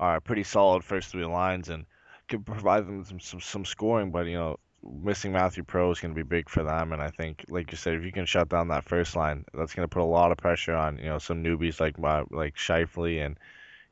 [0.00, 1.84] are pretty solid first three lines and
[2.28, 6.14] could provide them some, some, some scoring, but, you know, missing Matthew Perreault is going
[6.14, 6.92] to be big for them.
[6.92, 9.74] And I think, like you said, if you can shut down that first line, that's
[9.74, 12.56] going to put a lot of pressure on, you know, some newbies like, uh, like
[12.56, 13.38] Scheifele and,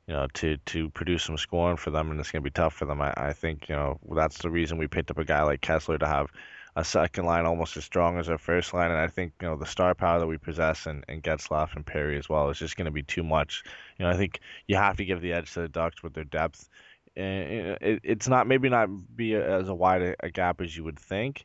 [0.06, 2.74] you know, to, to produce some scoring for them, and it's going to be tough
[2.74, 3.00] for them.
[3.00, 6.00] I, I think, you know, that's the reason we picked up a guy like Kesler
[6.00, 6.32] to have
[6.76, 8.90] a second line almost as strong as our first line.
[8.90, 11.84] And I think you know the star power that we possess and, and Getzlaf and
[11.84, 13.62] Perry as well is just going to be too much.
[13.98, 16.24] You know, I think you have to give the edge to the Ducks with their
[16.24, 16.68] depth.
[17.16, 20.84] And it, it's not maybe not be as a wide a, a gap as you
[20.84, 21.44] would think,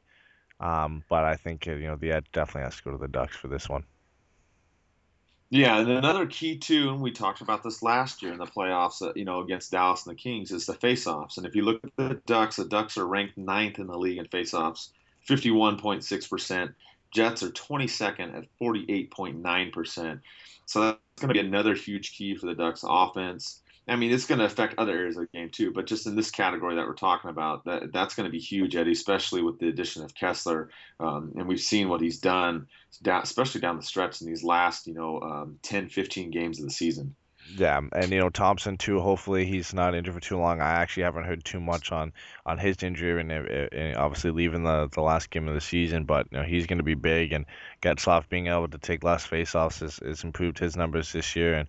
[0.60, 3.36] um, but I think you know the edge definitely has to go to the Ducks
[3.36, 3.84] for this one.
[5.52, 9.02] Yeah, and another key too, and we talked about this last year in the playoffs,
[9.02, 11.38] uh, you know, against Dallas and the Kings, is the faceoffs.
[11.38, 14.18] And if you look at the Ducks, the Ducks are ranked ninth in the league
[14.18, 14.90] in faceoffs.
[15.30, 16.74] 51.6%.
[17.14, 20.20] Jets are 22nd at 48.9%.
[20.66, 23.62] So that's going to be another huge key for the Ducks offense.
[23.88, 26.16] I mean, it's going to affect other areas of the game too, but just in
[26.16, 29.60] this category that we're talking about, that that's going to be huge, Eddie, especially with
[29.60, 30.70] the addition of Kesler.
[31.00, 32.68] Um, and we've seen what he's done,
[33.06, 36.72] especially down the stretch in these last, you know, um, 10, 15 games of the
[36.72, 37.16] season.
[37.48, 39.00] Yeah, and you know Thompson too.
[39.00, 40.62] Hopefully he's not injured for too long.
[40.62, 42.12] I actually haven't heard too much on
[42.46, 45.62] on his injury and, uh, uh, and obviously leaving the the last game of the
[45.62, 46.06] season.
[46.06, 47.46] But you know he's going to be big and
[47.82, 51.54] Getzlaf being able to take less faceoffs has, has improved his numbers this year.
[51.54, 51.68] And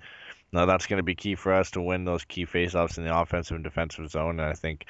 [0.57, 3.17] know, that's going to be key for us to win those key faceoffs in the
[3.17, 4.41] offensive and defensive zone.
[4.41, 4.87] And I think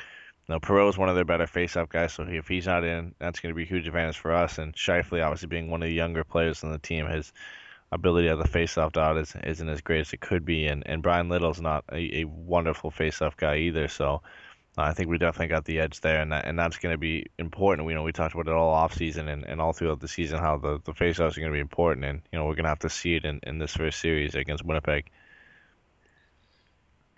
[0.49, 2.15] you know Perreault is one of their better faceoff guys.
[2.15, 4.59] So if he's not in, that's going to be a huge advantage for us.
[4.59, 7.33] And Scheifele, obviously being one of the younger players on the team, has
[7.93, 11.03] ability of the face-off dot is, isn't as great as it could be, and, and
[11.03, 13.89] Bryan Little's not a, a wonderful face-off guy either.
[13.89, 14.23] So
[14.79, 16.99] uh, I think we definitely got the edge there, and that, and that's going to
[16.99, 17.87] be important.
[17.87, 20.39] We know we talked about it all off season and, and all throughout the season
[20.39, 22.71] how the, the face-offs are going to be important, and you know we're going to
[22.71, 25.11] have to see it in, in this first series against Winnipeg.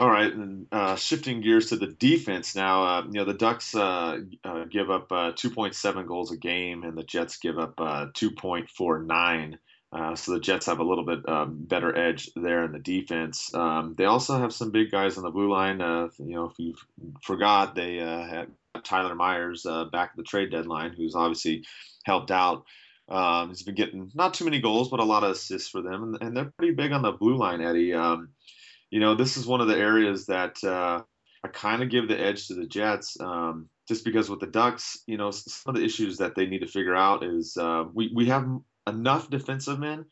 [0.01, 2.85] All right, and uh, shifting gears to the defense now.
[2.85, 6.97] Uh, you know the Ducks uh, uh give up uh, 2.7 goals a game, and
[6.97, 9.59] the Jets give up uh, 2.49.
[9.91, 13.53] Uh, so the Jets have a little bit um, better edge there in the defense.
[13.55, 15.81] Um, they also have some big guys on the blue line.
[15.81, 16.75] Uh, you know, if you
[17.23, 18.49] forgot, they uh, had
[18.85, 21.65] Tyler Myers uh, back at the trade deadline, who's obviously
[22.05, 22.65] helped out.
[23.09, 26.03] Um, he's been getting not too many goals, but a lot of assists for them,
[26.03, 27.95] and, and they're pretty big on the blue line, Eddie.
[27.95, 28.29] Um,
[28.91, 30.59] you know, this is one of the areas that
[31.45, 35.03] I kind of give the edge to the Jets um, just because with the Ducks,
[35.07, 38.11] you know, some of the issues that they need to figure out is uh, we
[38.15, 38.47] we have
[38.89, 40.07] enough defensive men,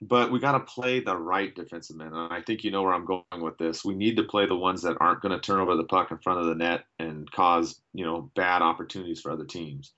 [0.00, 2.08] but we got to play the right defensive men.
[2.08, 3.84] And I think you know where I'm going with this.
[3.84, 6.18] We need to play the ones that aren't going to turn over the puck in
[6.18, 9.92] front of the net and cause you know bad opportunities for other teams.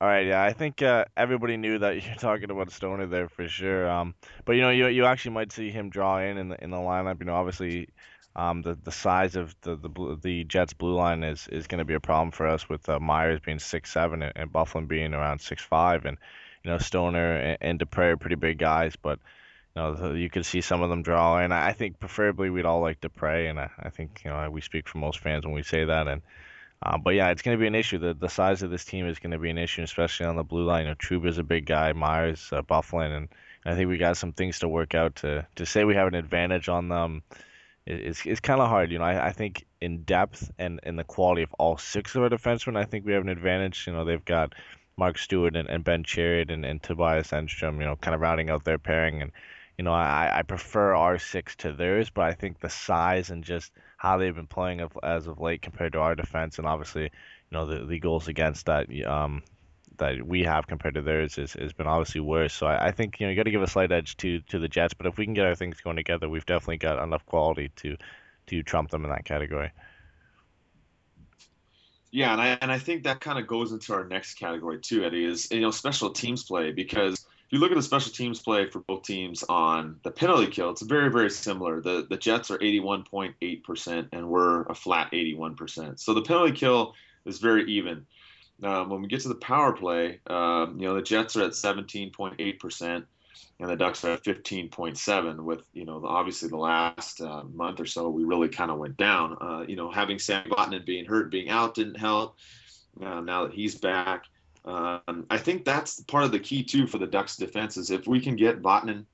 [0.00, 3.46] All right, yeah, I think uh, everybody knew that you're talking about Stoner there for
[3.48, 3.88] sure.
[3.88, 4.14] Um,
[4.46, 6.78] but you know, you you actually might see him draw in in the in the
[6.78, 7.20] lineup.
[7.20, 7.88] You know, obviously,
[8.36, 11.84] um, the the size of the the the Jets blue line is is going to
[11.84, 15.14] be a problem for us with uh, Myers being six seven and, and Byfuglien being
[15.14, 16.18] around six five and
[16.64, 19.18] you know, Stoner and, and Despres are pretty big guys, but
[19.76, 21.38] you know, you could see some of them draw.
[21.38, 24.60] And I think preferably we'd all like Despres, and I, I think you know we
[24.60, 26.08] speak for most fans when we say that.
[26.08, 26.22] And
[26.82, 27.98] uh, but yeah, it's going to be an issue.
[27.98, 30.44] The the size of this team is going to be an issue, especially on the
[30.44, 30.84] blue line.
[30.84, 33.28] You know, Trouba's a big guy, Myers, uh, Byfuglien, and
[33.64, 36.14] I think we got some things to work out to to say we have an
[36.14, 37.22] advantage on them.
[37.90, 39.04] It's, it's kind of hard, you know.
[39.04, 42.76] I, I think in depth and in the quality of all six of our defensemen,
[42.76, 43.86] I think we have an advantage.
[43.86, 44.54] You know, they've got
[44.96, 48.50] Mark Stuart and, and Ben Chiarot and, and Tobias Enstrom, you know, kind of rounding
[48.50, 49.22] out their pairing.
[49.22, 49.32] And,
[49.76, 53.42] you know, I, I prefer our six to theirs, but I think the size and
[53.42, 57.10] just how they've been playing as of late compared to our defense, and obviously, you
[57.50, 59.42] know, the, the goals against that um,
[60.00, 62.52] that we have compared to theirs has, has been obviously worse.
[62.52, 64.58] So I, I think you know you got to give a slight edge to to
[64.58, 67.24] the Jets, but if we can get our things going together, we've definitely got enough
[67.24, 67.96] quality to
[68.48, 69.70] to trump them in that category.
[72.10, 75.04] Yeah, and I and I think that kind of goes into our next category too,
[75.04, 78.40] Eddie, is you know special teams play because if you look at the special teams
[78.40, 81.80] play for both teams on the penalty kill, it's very very similar.
[81.80, 86.00] The the Jets are 81.8 percent and we're a flat 81 percent.
[86.00, 88.06] So the penalty kill is very even.
[88.62, 91.52] Um, when we get to the power play, um, you know the Jets are at
[91.52, 93.06] 17.8 percent
[93.58, 95.40] and the Ducks are at 15.7.
[95.40, 98.96] With you know obviously the last uh, month or so we really kind of went
[98.96, 99.36] down.
[99.40, 102.36] Uh, you know having Sam Vatanen being hurt, being out didn't help.
[103.00, 104.24] Uh, now that he's back,
[104.64, 108.06] um, I think that's part of the key too for the Ducks defense is if
[108.06, 109.06] we can get Vatanen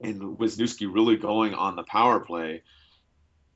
[0.00, 2.62] and Wisniewski really going on the power play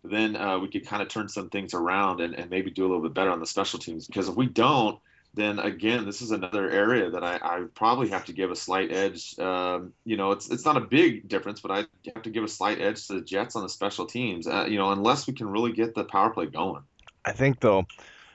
[0.04, 2.88] then uh, we could kind of turn some things around and, and maybe do a
[2.88, 4.06] little bit better on the special teams.
[4.06, 4.98] Because if we don't,
[5.34, 8.92] then again, this is another area that I, I probably have to give a slight
[8.92, 9.38] edge.
[9.38, 12.48] Um, you know, it's it's not a big difference, but I have to give a
[12.48, 14.46] slight edge to the Jets on the special teams.
[14.46, 16.82] Uh, you know, unless we can really get the power play going.
[17.24, 17.86] I think though,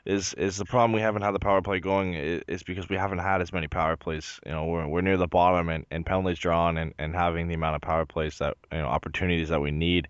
[0.06, 3.20] is is the problem we haven't had the power play going is, because we haven't
[3.20, 4.40] had as many power plays.
[4.46, 7.54] You know, we're, we're near the bottom and, and penalties drawn and, and having the
[7.54, 10.08] amount of power plays that you know opportunities that we need.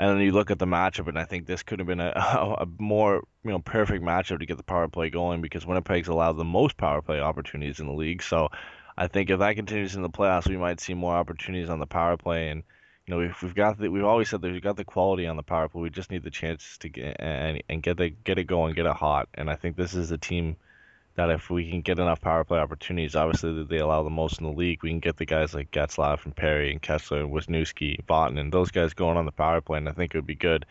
[0.00, 2.08] And then you look at the matchup, and I think this could have been a,
[2.58, 6.38] a more you know perfect matchup to get the power play going because Winnipeg's allowed
[6.38, 8.22] the most power play opportunities in the league.
[8.22, 8.48] So
[8.96, 11.86] I think if that continues in the playoffs, we might see more opportunities on the
[11.86, 12.48] power play.
[12.48, 12.62] And
[13.06, 15.36] you know we've, we've got the, we've always said that we've got the quality on
[15.36, 15.82] the power play.
[15.82, 18.86] We just need the chances to get and and get the get it going, get
[18.86, 19.28] it hot.
[19.34, 20.56] And I think this is the team
[21.20, 24.46] that if we can get enough power play opportunities, obviously they allow the most in
[24.46, 28.02] the league, we can get the guys like Getzlaf and Perry and Kesler and Wisniewski,
[28.06, 30.34] Vatanen, and those guys going on the power play, and I think it would be
[30.34, 30.64] good.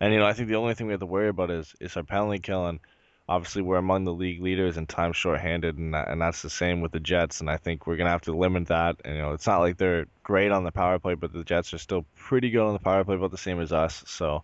[0.00, 1.96] And you know, I think the only thing we have to worry about is is
[1.96, 2.80] our penalty kill, and
[3.28, 6.80] obviously we're among the league leaders in time shorthanded, and that, and that's the same
[6.80, 8.96] with the Jets, and I think we're gonna have to limit that.
[9.04, 11.72] And you know, it's not like they're great on the power play, but the Jets
[11.74, 14.02] are still pretty good on the power play, about the same as us.
[14.08, 14.42] So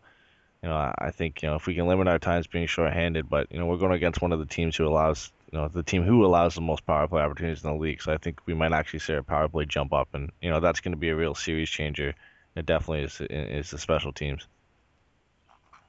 [0.63, 3.49] you know, I think you know if we can limit our times being short-handed, but
[3.51, 6.05] you know we're going against one of the teams who allows you know the team
[6.05, 8.01] who allows the most power play opportunities in the league.
[8.01, 10.61] So I think we might actually see our power play jump up, and you know
[10.61, 12.15] that's going to be a real series changer.
[12.55, 14.47] It definitely is is the special teams.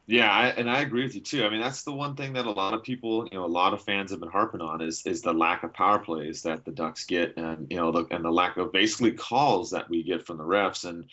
[0.05, 1.45] Yeah, I, and I agree with you too.
[1.45, 3.73] I mean, that's the one thing that a lot of people, you know, a lot
[3.73, 6.71] of fans have been harping on is is the lack of power plays that the
[6.71, 10.25] Ducks get, and you know, the, and the lack of basically calls that we get
[10.25, 11.05] from the refs, and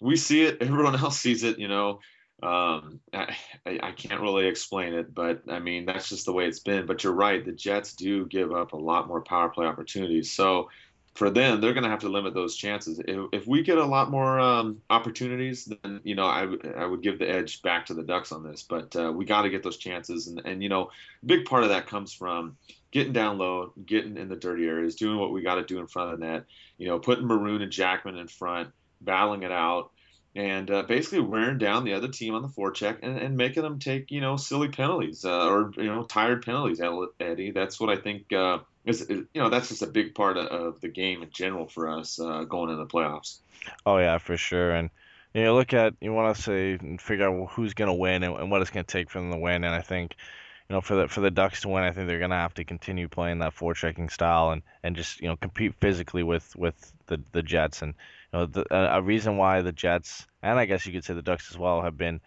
[0.00, 0.58] we see it.
[0.62, 1.58] Everyone else sees it.
[1.58, 2.00] You know,
[2.42, 3.34] um, I,
[3.66, 6.86] I can't really explain it, but I mean that's just the way it's been.
[6.86, 10.30] But you're right, the Jets do give up a lot more power play opportunities.
[10.30, 10.68] So
[11.18, 13.00] for them, they're going to have to limit those chances.
[13.00, 16.86] If, if we get a lot more um, opportunities, then you know I, w- I
[16.86, 18.62] would give the edge back to the Ducks on this.
[18.62, 20.90] But uh, we got to get those chances, and and you know,
[21.26, 22.56] big part of that comes from
[22.92, 25.88] getting down low, getting in the dirty areas, doing what we got to do in
[25.88, 26.44] front of the net.
[26.78, 28.70] You know, putting Maroon and Jackman in front,
[29.00, 29.90] battling it out
[30.38, 33.80] and uh, basically wearing down the other team on the forecheck and, and making them
[33.80, 36.80] take you know silly penalties uh, or you know tired penalties.
[37.18, 40.36] Eddie, that's what I think uh, is, is, you know that's just a big part
[40.36, 43.38] of, of the game in general for us uh, going into the playoffs.
[43.84, 44.70] Oh yeah, for sure.
[44.70, 44.90] And
[45.34, 48.22] you know, look at you want to say and figure out who's going to win
[48.22, 49.64] and, and what it's going to take for them to win.
[49.64, 50.14] And I think
[50.68, 52.64] you know, for the for the Ducks to win, I think they're gonna have to
[52.64, 57.20] continue playing that forechecking style and, and just you know compete physically with with the,
[57.32, 57.82] the Jets.
[57.82, 57.94] And
[58.32, 61.50] know, the, a, reason why the Jets and I guess you could say the Ducks
[61.50, 62.20] as well have been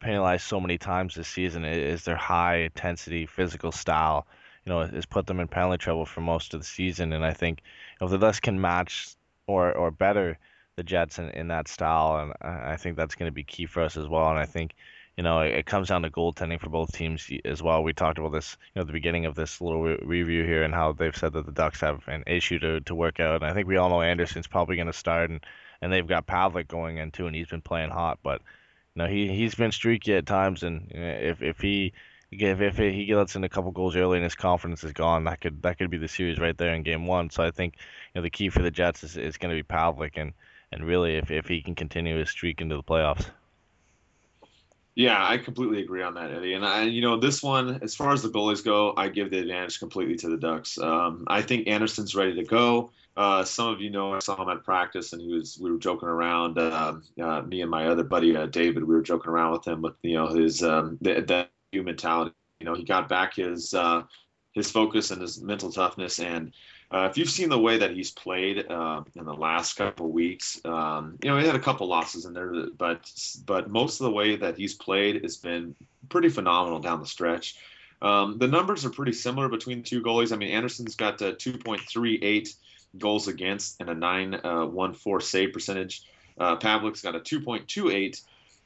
[0.00, 4.26] penalized so many times this season is their high intensity physical style.
[4.64, 7.12] You know, has put them in penalty trouble for most of the season.
[7.12, 7.60] And I think
[8.00, 9.14] if the Ducks can match
[9.46, 10.38] or or better
[10.76, 13.82] the Jets in, in that style, and I think that's going to be key for
[13.82, 14.28] us as well.
[14.30, 14.74] And I think
[15.16, 17.82] you know, it, comes down to goaltending for both teams as well.
[17.82, 20.64] We talked about this, you know, at the beginning of this little re- review here,
[20.64, 23.42] and how they've said that the Ducks have an issue to, to work out.
[23.42, 25.40] And I think we all know Andersen's probably going to start, and,
[25.80, 28.18] and they've got Pavelec going in too, and he's been playing hot.
[28.24, 28.42] But
[28.94, 31.92] you know, he he's been streaky at times, and if if he
[32.32, 35.40] if if he gets in a couple goals early and his confidence is gone, that
[35.40, 37.30] could that could be the series right there in game one.
[37.30, 39.66] So I think you know the key for the Jets is, is going to be
[39.66, 40.32] Pavelec and
[40.72, 43.26] and really if if he can continue his streak into the playoffs.
[44.94, 46.54] Yeah, I completely agree on that, Eddie.
[46.54, 49.38] And I, you know, this one, as far as the goalies go, I give the
[49.40, 50.78] advantage completely to the Ducks.
[50.78, 52.90] Um, I think Andersen's ready to go.
[53.16, 55.58] Uh, some of you know I saw him at practice, and he was.
[55.60, 56.58] We were joking around.
[56.58, 59.82] Uh, uh, me and my other buddy uh, David, we were joking around with him
[59.82, 62.32] with you know his um, the mentality.
[62.60, 64.02] You know, he got back his uh,
[64.52, 66.52] his focus and his mental toughness, and
[66.90, 70.60] uh, if you've seen the way that he's played uh, in the last couple weeks,
[70.64, 73.10] um, you know he had a couple losses in there, but
[73.44, 75.74] but most of the way that he's played has been
[76.08, 77.56] pretty phenomenal down the stretch.
[78.02, 80.32] Um, the numbers are pretty similar between the two goalies.
[80.32, 82.54] I mean, Andersen's got uh, 2.38
[82.98, 86.02] goals against and a 9.14 uh, save percentage.
[86.38, 88.22] Uh, Pavelec's got a 2.28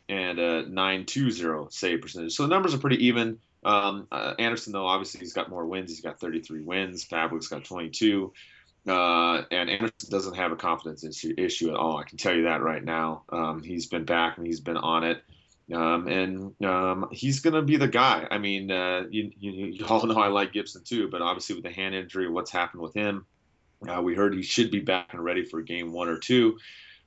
[0.08, 2.32] and a 9.20 save percentage.
[2.32, 3.38] So the numbers are pretty even.
[3.68, 5.90] Um, uh, Andersen, though, obviously he's got more wins.
[5.90, 7.04] He's got 33 wins.
[7.04, 8.32] Pavelec's got 22.
[8.86, 11.98] Uh, and Andersen doesn't have a confidence issue, issue, at all.
[11.98, 13.24] I can tell you that right now.
[13.28, 15.22] Um, he's been back and he's been on it.
[15.70, 18.26] Um, and um, he's going to be the guy.
[18.30, 21.64] I mean, uh, you, you, you, all know I like Gibson too, but obviously with
[21.64, 23.26] the hand injury, what's happened with him,
[23.86, 26.56] Uh, we heard he should be back and ready for game one or two.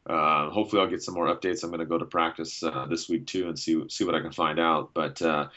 [0.06, 1.64] Uh, hopefully, I'll get some more updates.
[1.64, 4.22] I'm going to go to practice uh, this week too and see see what I
[4.22, 4.92] can find out.
[4.94, 5.48] But uh,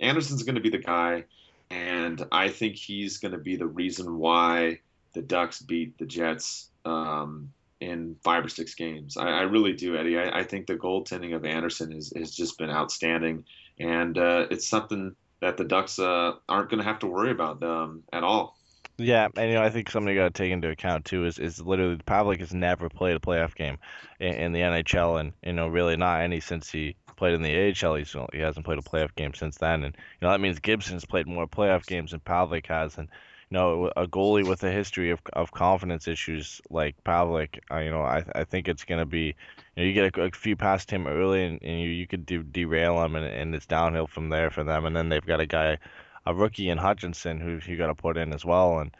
[0.00, 1.24] Andersen's going to be the guy,
[1.70, 4.80] and I think he's going to be the reason why
[5.14, 9.16] the Ducks beat the Jets um, in five or six games.
[9.16, 10.18] I, I really do, Eddie.
[10.18, 13.44] I, I, think the goaltending of Andersen has, just been outstanding,
[13.78, 17.62] and uh, it's something that the Ducks uh, aren't going to have to worry about
[17.62, 18.57] um, at all.
[19.00, 21.38] Yeah, and you know I think something you got to take into account too is
[21.38, 23.78] is literally Pavelec has never played a playoff game
[24.18, 27.68] in, in, the NHL, and you know really not any since he played in the
[27.84, 27.94] AHL.
[27.94, 31.04] He's he hasn't played a playoff game since then, and you know that means Gibson's
[31.04, 33.08] played more playoff games than Pavelec has, and
[33.50, 37.90] you know, a goalie with a history of, of confidence issues like Pavelec, uh, you
[37.90, 39.34] know, I, I think it's going to be, you
[39.76, 42.42] know, you get a, a, few past him early and, and you, you could do,
[42.42, 44.84] derail him and, and it's downhill from there for them.
[44.84, 45.78] And then they've got a guy,
[46.28, 48.80] a rookie in Hutchinson who you got to put in as well.
[48.80, 48.90] And,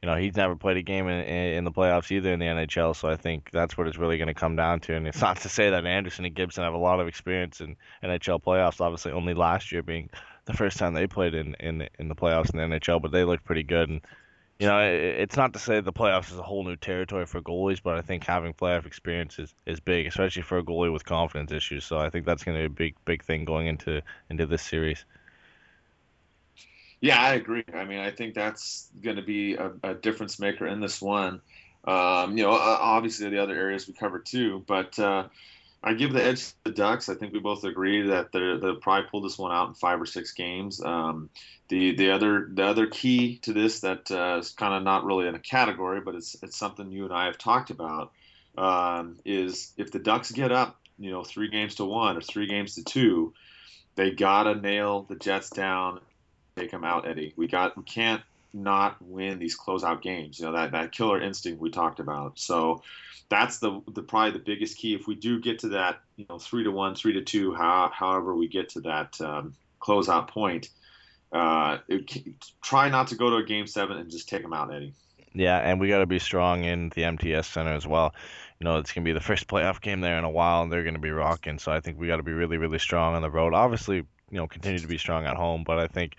[0.00, 2.94] you know, he's never played a game in, in the playoffs either in the NHL.
[2.94, 4.94] So I think that's what it's really going to come down to.
[4.94, 7.76] And it's not to say that Andersen and Gibson have a lot of experience in
[8.04, 10.08] NHL playoffs, obviously only last year being
[10.44, 13.24] the first time they played in in in the playoffs in the NHL, but they
[13.24, 13.88] look pretty good.
[13.88, 14.00] And
[14.60, 17.82] you know, it's not to say the playoffs is a whole new territory for goalies,
[17.82, 21.52] but I think having playoff experience is, is big, especially for a goalie with confidence
[21.52, 21.84] issues.
[21.84, 24.62] So I think that's going to be a big big thing going into into this
[24.62, 25.04] series.
[27.00, 27.64] Yeah, I agree.
[27.74, 31.40] I mean, I think that's going to be a, a difference maker in this one.
[31.86, 35.28] Um, you know, obviously the other areas we covered too, but uh,
[35.82, 37.08] I give the edge to the Ducks.
[37.08, 40.00] I think we both agree that they're they'll probably pull this one out in five
[40.00, 40.82] or six games.
[40.82, 41.30] Um,
[41.68, 45.28] the the other the other key to this that uh, is kind of not really
[45.28, 48.12] in a category, but it's it's something you and I have talked about
[48.58, 52.48] um, is if the Ducks get up, you know, three games to one or three
[52.48, 53.34] games to two,
[53.96, 56.00] they gotta nail the Jets down,
[56.56, 57.34] take them out, Eddie.
[57.36, 60.38] We got we can't not win these closeout games.
[60.38, 62.38] You know that that killer instinct we talked about.
[62.38, 62.82] So
[63.28, 64.94] that's the the probably the biggest key.
[64.94, 67.90] If we do get to that, you know, three to one, three to two, how,
[67.92, 70.70] however we get to that um, closeout point,
[71.32, 72.10] uh, it,
[72.62, 74.94] try not to go to a game seven and just take them out, Eddie.
[75.34, 78.14] Yeah, and we got to be strong in the MTS Center as well.
[78.58, 80.84] You know, it's gonna be the first playoff game there in a while, and they're
[80.84, 81.58] gonna be rocking.
[81.58, 83.52] So I think we got to be really, really strong on the road.
[83.52, 86.14] Obviously, you know, continue to be strong at home, but I think,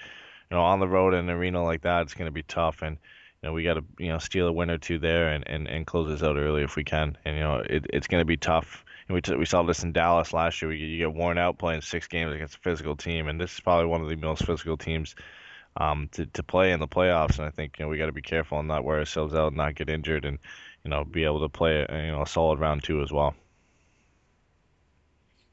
[0.50, 2.82] you know, on the road in an arena like that, it's gonna be tough.
[2.82, 2.98] And
[3.41, 5.68] you know, we got to you know steal a win or two there and, and,
[5.68, 7.18] and close this out early if we can.
[7.26, 8.84] And you know, it, it's going to be tough.
[9.08, 10.70] And we, t- we saw this in Dallas last year.
[10.70, 13.60] We, you get worn out playing six games against a physical team, and this is
[13.60, 15.16] probably one of the most physical teams
[15.78, 17.38] um, to, to play in the playoffs.
[17.38, 19.48] And I think you know we got to be careful and not wear ourselves out,
[19.48, 20.39] and not get injured, and
[20.84, 23.36] you know be able to play you know a solid round two as well.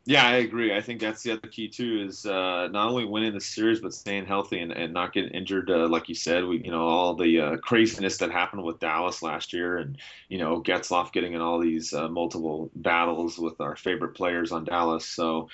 [0.07, 0.75] Yeah, I agree.
[0.77, 3.95] I think that's the other key too is uh, not only winning the series but
[3.95, 5.71] staying healthy and, and not getting injured.
[5.71, 9.23] Uh, like you said, we you know all the uh, craziness that happened with Dallas
[9.23, 9.97] last year, and
[10.29, 14.65] you know Getzlaf getting in all these uh, multiple battles with our favorite players on
[14.65, 15.07] Dallas.
[15.07, 15.49] So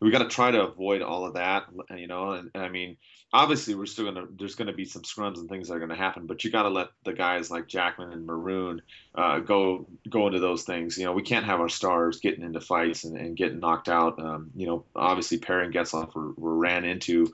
[0.00, 1.64] we got to try to avoid all of that.
[1.96, 2.98] You know, and, and I mean
[3.32, 6.26] obviously we're still gonna there's gonna be some scrums and things that are gonna happen,
[6.26, 8.82] but you got to let the guys like Jackman and Maroon
[9.14, 10.96] uh, go go into those things.
[10.98, 14.18] You know, we can't have our stars getting into fights and, and getting knocked out.
[14.18, 17.32] Um, you know, obviously Perry and Getzlaf were, were ran into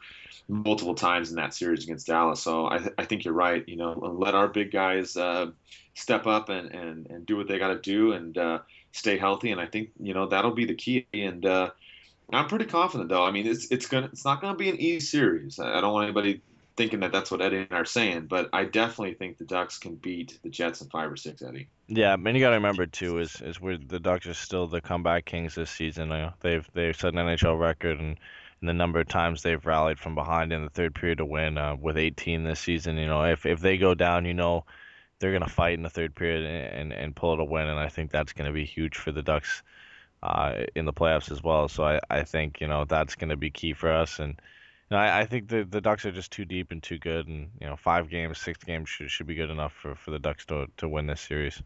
[0.48, 2.42] multiple times in that series against Dallas.
[2.42, 3.66] So I, th- I think you're right.
[3.66, 5.50] You know, let our big guys uh,
[5.94, 8.58] step up and, and, and do what they got to do and uh,
[8.92, 9.50] stay healthy.
[9.50, 11.06] And I think you know that'll be the key.
[11.14, 11.70] And uh,
[12.32, 13.24] I'm pretty confident though.
[13.24, 15.58] I mean, it's it's gonna it's not gonna be an easy series.
[15.58, 16.40] I don't want anybody
[16.76, 19.78] thinking that that's what Eddie and I are saying, but I definitely think the Ducks
[19.78, 21.68] can beat the Jets in five or six, Eddie.
[21.88, 24.80] Yeah, and you got to remember too is is where the Ducks are still the
[24.80, 26.08] comeback kings this season.
[26.08, 28.18] Know, they've they've set an NHL record and.
[28.60, 31.58] And the number of times they've rallied from behind in the third period to win,
[31.58, 34.64] uh, with 18 this season, you know, if if they go down, you know,
[35.18, 37.80] they're gonna fight in the third period and, and, and pull it a win, and
[37.80, 39.64] I think that's gonna be huge for the Ducks
[40.22, 41.68] uh, in the playoffs as well.
[41.68, 44.18] So I, I think you know that's going to be key for us.
[44.18, 44.30] And
[44.90, 47.26] you know, I, I think the the Ducks are just too deep and too good.
[47.26, 50.18] And you know, five games, six games should should be good enough for, for the
[50.18, 51.62] Ducks to to win this series.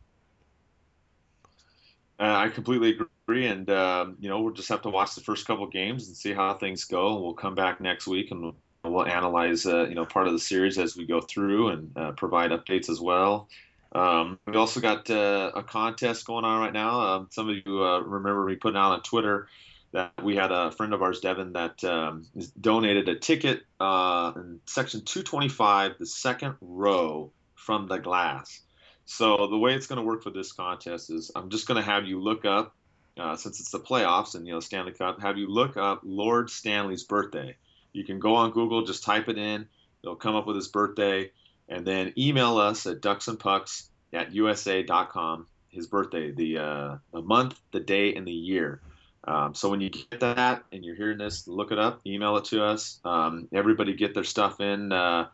[2.18, 5.46] Uh, I completely agree, and um, you know we'll just have to watch the first
[5.46, 7.14] couple games and see how things go.
[7.14, 10.32] And we'll come back next week and we'll, we'll analyze uh, you know part of
[10.32, 13.48] the series as we go through and uh, provide updates as well.
[13.97, 17.01] Um, we also got uh, a contest going on right now.
[17.01, 19.49] Um, some of you uh, remember me putting out on Twitter
[19.92, 22.26] that we had a friend of ours, Devin, that um,
[22.61, 28.61] donated a ticket uh, in section 225, the second row from the glass.
[29.07, 31.90] So the way it's going to work for this contest is I'm just going to
[31.90, 32.76] have you look up,
[33.18, 36.51] uh, since it's the playoffs and you know Stanley Cup, have you look up Lord
[36.51, 37.57] Stanley's birthday.
[37.94, 39.68] You can go on Google, just type it in.
[40.03, 41.30] It'll come up with his birthday
[41.69, 45.47] and then email us at ducksandpucks at USA.com.
[45.69, 48.81] His birthday, the uh, the month, the day, and the year.
[49.25, 52.45] Um, so when you get that and you're hearing this, look it up, email it
[52.47, 53.01] to us.
[53.05, 55.27] Um, everybody get their stuff in uh,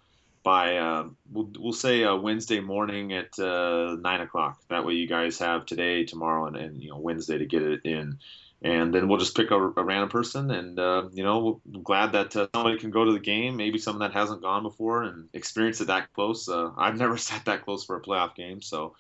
[0.43, 4.61] by uh, we'll, we'll say uh, Wednesday morning at uh, nine o'clock.
[4.69, 7.83] That way you guys have today, tomorrow, and, and you know Wednesday to get it
[7.85, 8.19] in.
[8.65, 12.37] And then we'll just pick a, a random person, and uh, you know, glad that
[12.37, 13.57] uh, somebody can go to the game.
[13.57, 16.49] Maybe someone that hasn't gone before and experience it that close.
[16.49, 18.95] I've never sat that close for a playoff game, so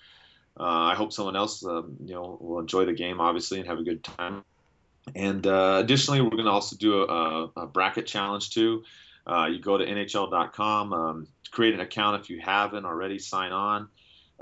[0.56, 3.84] I hope someone else, um, you know, will enjoy the game, obviously, and have a
[3.84, 4.44] good time.
[5.14, 8.84] And uh, additionally, we're going to also do a, a, bracket challenge too.
[9.26, 13.88] Uh, you go to NHL.com, um, create an account if you haven't already, sign on.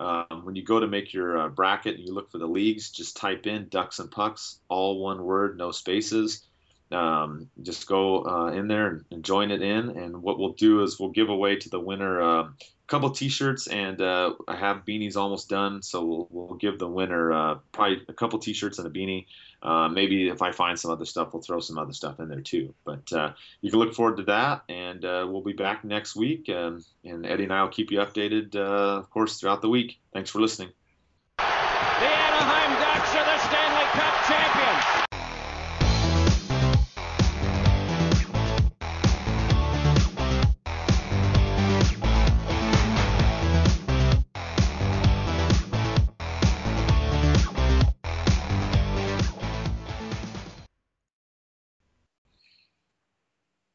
[0.00, 2.90] Um, when you go to make your uh, bracket and you look for the leagues,
[2.90, 6.46] just type in Ducks and Pucks, all one word, no spaces.
[6.92, 9.90] Um, just go uh, in there and, join it in.
[9.90, 12.52] And what we'll do is we'll give away to the winner uh, a
[12.88, 17.32] couple T-shirts, and uh, I have beanies almost done, so we'll, we'll give the winner
[17.32, 19.26] uh, probably a couple T-shirts and a beanie.
[19.62, 22.40] Uh, maybe if I find some other stuff, we'll throw some other stuff in there
[22.40, 22.74] too.
[22.84, 26.48] But uh, you can look forward to that, and we'll be back next week.
[26.48, 30.00] And Eddie and I will keep you updated, of course, throughout the week.
[30.12, 30.70] Thanks for listening.
[31.36, 34.59] The Anaheim Ducks are the Stanley Cup champions.